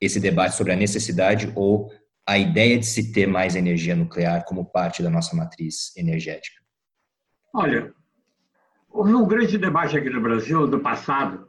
[0.00, 1.90] esse debate sobre a necessidade ou
[2.26, 6.59] a ideia de se ter mais energia nuclear como parte da nossa matriz energética?
[7.52, 7.92] Olha,
[8.88, 11.48] houve um grande debate aqui no Brasil do passado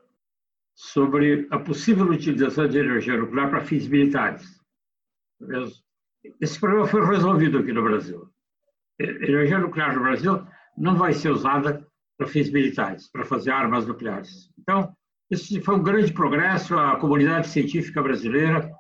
[0.73, 4.59] sobre a possível utilização de energia nuclear para fins militares.
[6.39, 8.27] Esse problema foi resolvido aqui no Brasil.
[8.99, 10.45] Energia nuclear no Brasil
[10.77, 11.85] não vai ser usada
[12.17, 14.51] para fins militares, para fazer armas nucleares.
[14.59, 14.95] Então,
[15.29, 16.77] isso foi um grande progresso.
[16.77, 18.71] A comunidade científica brasileira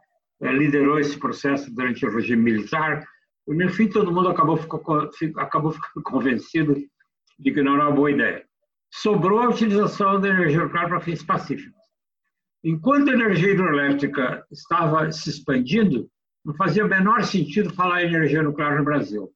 [0.41, 3.05] é, liderou esse processo durante o regime militar.
[3.47, 6.75] No fim, todo mundo acabou, ficou, acabou ficando convencido
[7.41, 8.45] de que não era uma boa ideia.
[8.91, 11.79] Sobrou a utilização da energia nuclear para fins pacíficos.
[12.63, 16.09] Enquanto a energia hidroelétrica estava se expandindo,
[16.45, 19.31] não fazia o menor sentido falar em energia nuclear no Brasil,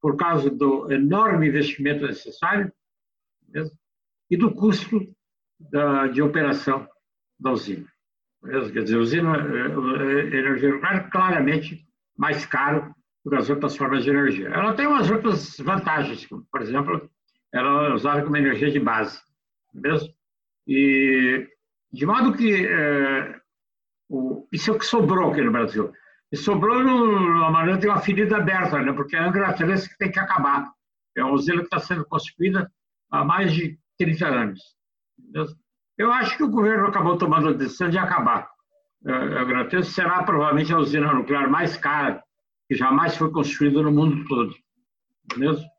[0.00, 2.72] por causa do enorme investimento necessário
[3.48, 3.76] mesmo,
[4.30, 5.00] e do custo
[5.58, 6.88] da, de operação
[7.38, 7.86] da usina.
[8.42, 8.72] Mesmo.
[8.72, 11.86] Quer dizer, a usina, a eh, eh, energia nuclear é claramente
[12.16, 14.48] mais caro do que as outras formas de energia.
[14.48, 17.10] Ela tem umas outras vantagens, por exemplo,
[17.54, 19.16] ela é usada como energia de base,
[19.72, 20.12] mesmo?
[20.66, 21.48] E
[21.92, 23.40] de modo que é,
[24.08, 25.92] o, isso é o que sobrou aqui no Brasil.
[26.32, 28.92] E sobrou numa maneira de uma ferida aberta, né?
[28.92, 30.68] porque a Angra 3 que tem que acabar.
[31.16, 32.68] É uma usina que está sendo construída
[33.08, 34.60] há mais de 30 anos.
[35.96, 38.50] Eu acho que o governo acabou tomando a decisão de acabar.
[39.06, 42.20] A Angra 3 será provavelmente a usina nuclear mais cara
[42.66, 44.52] que jamais foi construída no mundo todo.
[45.36, 45.73] Mesmo?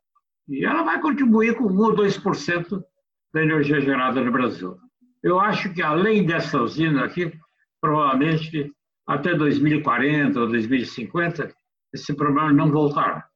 [0.48, 2.84] E ela vai contribuir com 1 ou 2%
[3.32, 4.76] da energia gerada no Brasil.
[5.22, 7.32] Eu acho que, além dessa usina aqui,
[7.80, 8.72] provavelmente
[9.06, 11.52] até 2040 ou 2050,
[11.92, 13.26] esse problema não voltará.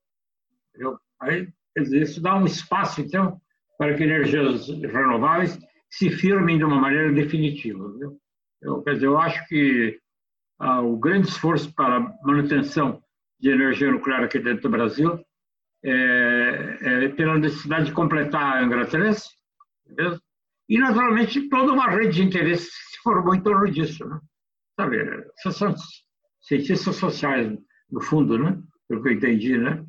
[0.68, 0.98] Entendeu?
[1.20, 3.40] Aí, isso dá um espaço, então,
[3.78, 5.58] para que energias renováveis
[5.90, 7.92] se firmem de uma maneira definitiva.
[7.98, 8.18] Viu?
[8.62, 9.98] Eu, quer dizer, eu acho que
[10.60, 13.02] ah, o grande esforço para manutenção
[13.40, 15.18] de energia nuclear aqui dentro do Brasil
[15.84, 19.22] é, é pela necessidade de completar a Angra 3,
[19.86, 20.18] entendeu?
[20.68, 24.06] e, naturalmente, toda uma rede de interesses se formou em torno disso.
[24.06, 24.20] Né?
[24.78, 24.98] Sabe,
[25.52, 25.74] são
[26.40, 27.58] cientistas sociais,
[27.90, 28.58] no fundo, né?
[28.88, 29.84] pelo que eu entendi, né?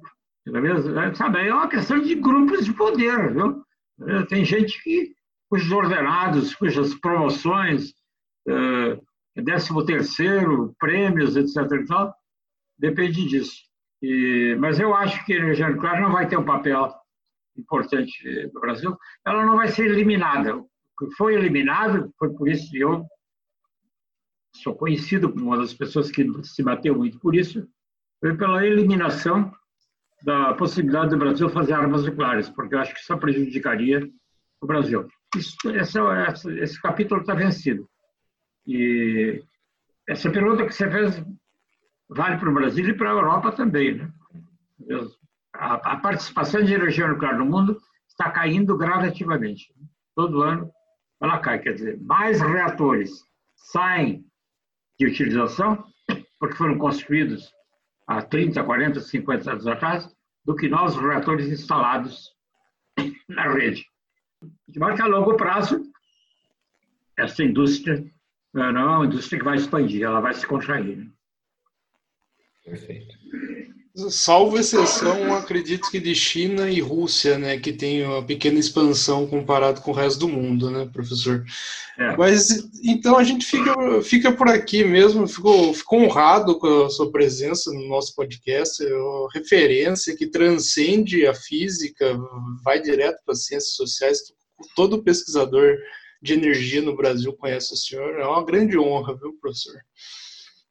[0.48, 3.64] É, sabe, é uma questão de grupos de poder, viu?
[4.08, 5.14] É, tem gente que,
[5.50, 7.94] cujos ordenados, cujas promoções,
[8.48, 11.58] é, décimo terceiro, prêmios, etc.
[11.72, 12.14] E tal,
[12.78, 13.70] depende disso.
[14.02, 16.91] E, mas eu acho que a energia nuclear não vai ter um papel
[17.58, 18.97] importante no Brasil.
[19.26, 20.58] Ela não vai ser eliminada.
[20.58, 20.68] O
[20.99, 23.06] que foi eliminado foi por isso que eu
[24.56, 27.68] sou conhecido como uma das pessoas que se bateu muito por isso,
[28.20, 29.52] foi pela eliminação
[30.24, 34.08] da possibilidade do Brasil fazer armas nucleares, porque eu acho que isso prejudicaria
[34.62, 35.08] o Brasil.
[35.36, 37.89] Isso, esse capítulo está vencido.
[38.68, 39.43] E
[40.08, 41.24] essa pergunta que você fez
[42.12, 43.95] vale para o Brasil e para a Europa também.
[43.95, 44.12] Né?
[45.53, 49.74] A, a participação de energia nuclear no mundo está caindo gradativamente.
[50.16, 50.70] Todo ano
[51.22, 51.59] ela cai.
[51.59, 53.24] Quer dizer, mais reatores
[53.55, 54.26] saem
[54.99, 55.84] de utilização,
[56.39, 57.51] porque foram construídos
[58.07, 62.30] há 30, 40, 50 anos atrás, do que novos reatores instalados
[63.30, 63.86] na rede.
[64.68, 65.82] De modo que a longo prazo,
[67.18, 68.03] essa indústria
[68.53, 71.09] não é uma indústria que vai expandir, ela vai se contrair.
[72.66, 73.16] Perfeito.
[74.09, 79.82] Salvo exceção, acredito que de China e Rússia, né, que tem uma pequena expansão comparado
[79.82, 81.43] com o resto do mundo, né, professor?
[81.99, 82.16] É.
[82.16, 87.12] Mas então a gente fica, fica por aqui mesmo, ficou, ficou honrado com a sua
[87.12, 92.18] presença no nosso podcast, é uma referência que transcende a física,
[92.64, 94.20] vai direto para as ciências sociais,
[94.74, 95.76] todo pesquisador
[96.22, 99.76] de energia no Brasil conhece o senhor, é uma grande honra, viu, professor?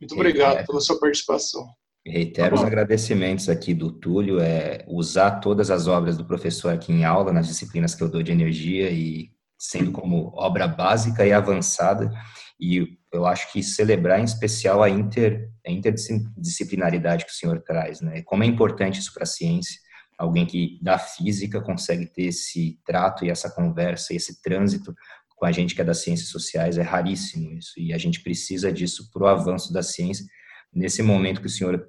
[0.01, 0.65] Muito obrigado é.
[0.65, 1.69] pela sua participação.
[2.07, 7.05] Reitero os agradecimentos aqui do Túlio, é usar todas as obras do professor aqui em
[7.05, 12.11] aula, nas disciplinas que eu dou de energia e sendo como obra básica e avançada,
[12.59, 18.01] e eu acho que celebrar em especial a, inter, a interdisciplinaridade que o senhor traz,
[18.01, 18.23] né?
[18.23, 19.79] Como é importante isso para a ciência,
[20.17, 24.95] alguém que da física consegue ter esse trato e essa conversa, esse trânsito
[25.37, 28.73] com a gente que é das ciências sociais, é raríssimo isso, e a gente precisa
[28.73, 30.25] disso para o avanço da ciência,
[30.73, 31.89] nesse momento que o senhor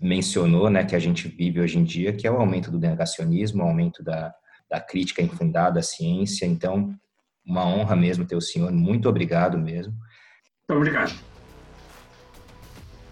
[0.00, 3.62] mencionou, né, que a gente vive hoje em dia, que é o aumento do negacionismo,
[3.62, 4.34] o aumento da,
[4.68, 6.44] da crítica infundada à ciência.
[6.44, 6.94] Então,
[7.46, 8.72] uma honra mesmo ter o senhor.
[8.72, 9.92] Muito obrigado mesmo.
[9.92, 11.14] Muito obrigado.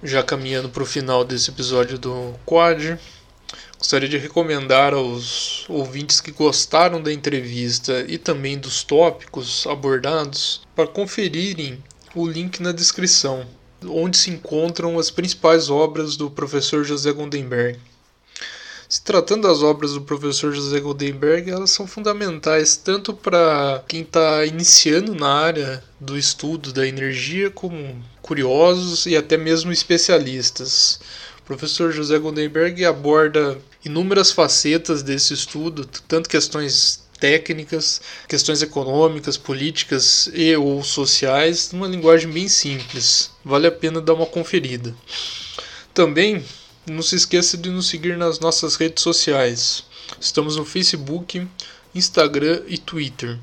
[0.03, 2.99] Já caminhando para o final desse episódio do Quad,
[3.77, 10.87] gostaria de recomendar aos ouvintes que gostaram da entrevista e também dos tópicos abordados para
[10.87, 11.83] conferirem
[12.15, 13.47] o link na descrição
[13.87, 17.79] onde se encontram as principais obras do professor José Goldenberg.
[18.91, 24.45] Se tratando das obras do professor José Goldenberg, elas são fundamentais tanto para quem está
[24.45, 30.99] iniciando na área do estudo da energia, como curiosos e até mesmo especialistas.
[31.39, 40.29] O professor José Goldenberg aborda inúmeras facetas desse estudo, tanto questões técnicas, questões econômicas, políticas
[40.33, 43.31] e ou sociais, numa linguagem bem simples.
[43.45, 44.95] Vale a pena dar uma conferida.
[45.95, 46.43] Também
[46.89, 49.85] não se esqueça de nos seguir nas nossas redes sociais.
[50.19, 51.47] Estamos no Facebook,
[51.95, 53.39] Instagram e Twitter.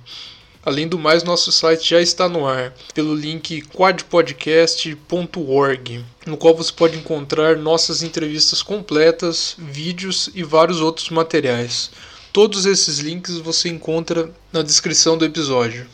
[0.67, 6.73] Além do mais, nosso site já está no ar pelo link quadpodcast.org, no qual você
[6.73, 11.89] pode encontrar nossas entrevistas completas, vídeos e vários outros materiais.
[12.37, 15.87] Todos esses links você encontra na descrição do episódio.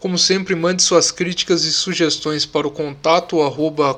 [0.00, 3.36] Como sempre, mande suas críticas e sugestões para o contato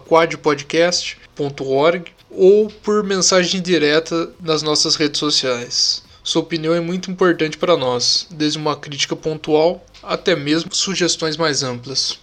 [0.07, 6.03] quadpodcast.org ou por mensagem direta nas nossas redes sociais.
[6.23, 11.63] Sua opinião é muito importante para nós, desde uma crítica pontual até mesmo sugestões mais
[11.63, 12.19] amplas.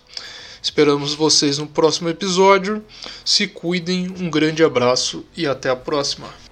[0.62, 2.86] Esperamos vocês no próximo episódio.
[3.26, 6.45] Se cuidem, um grande abraço e até a próxima.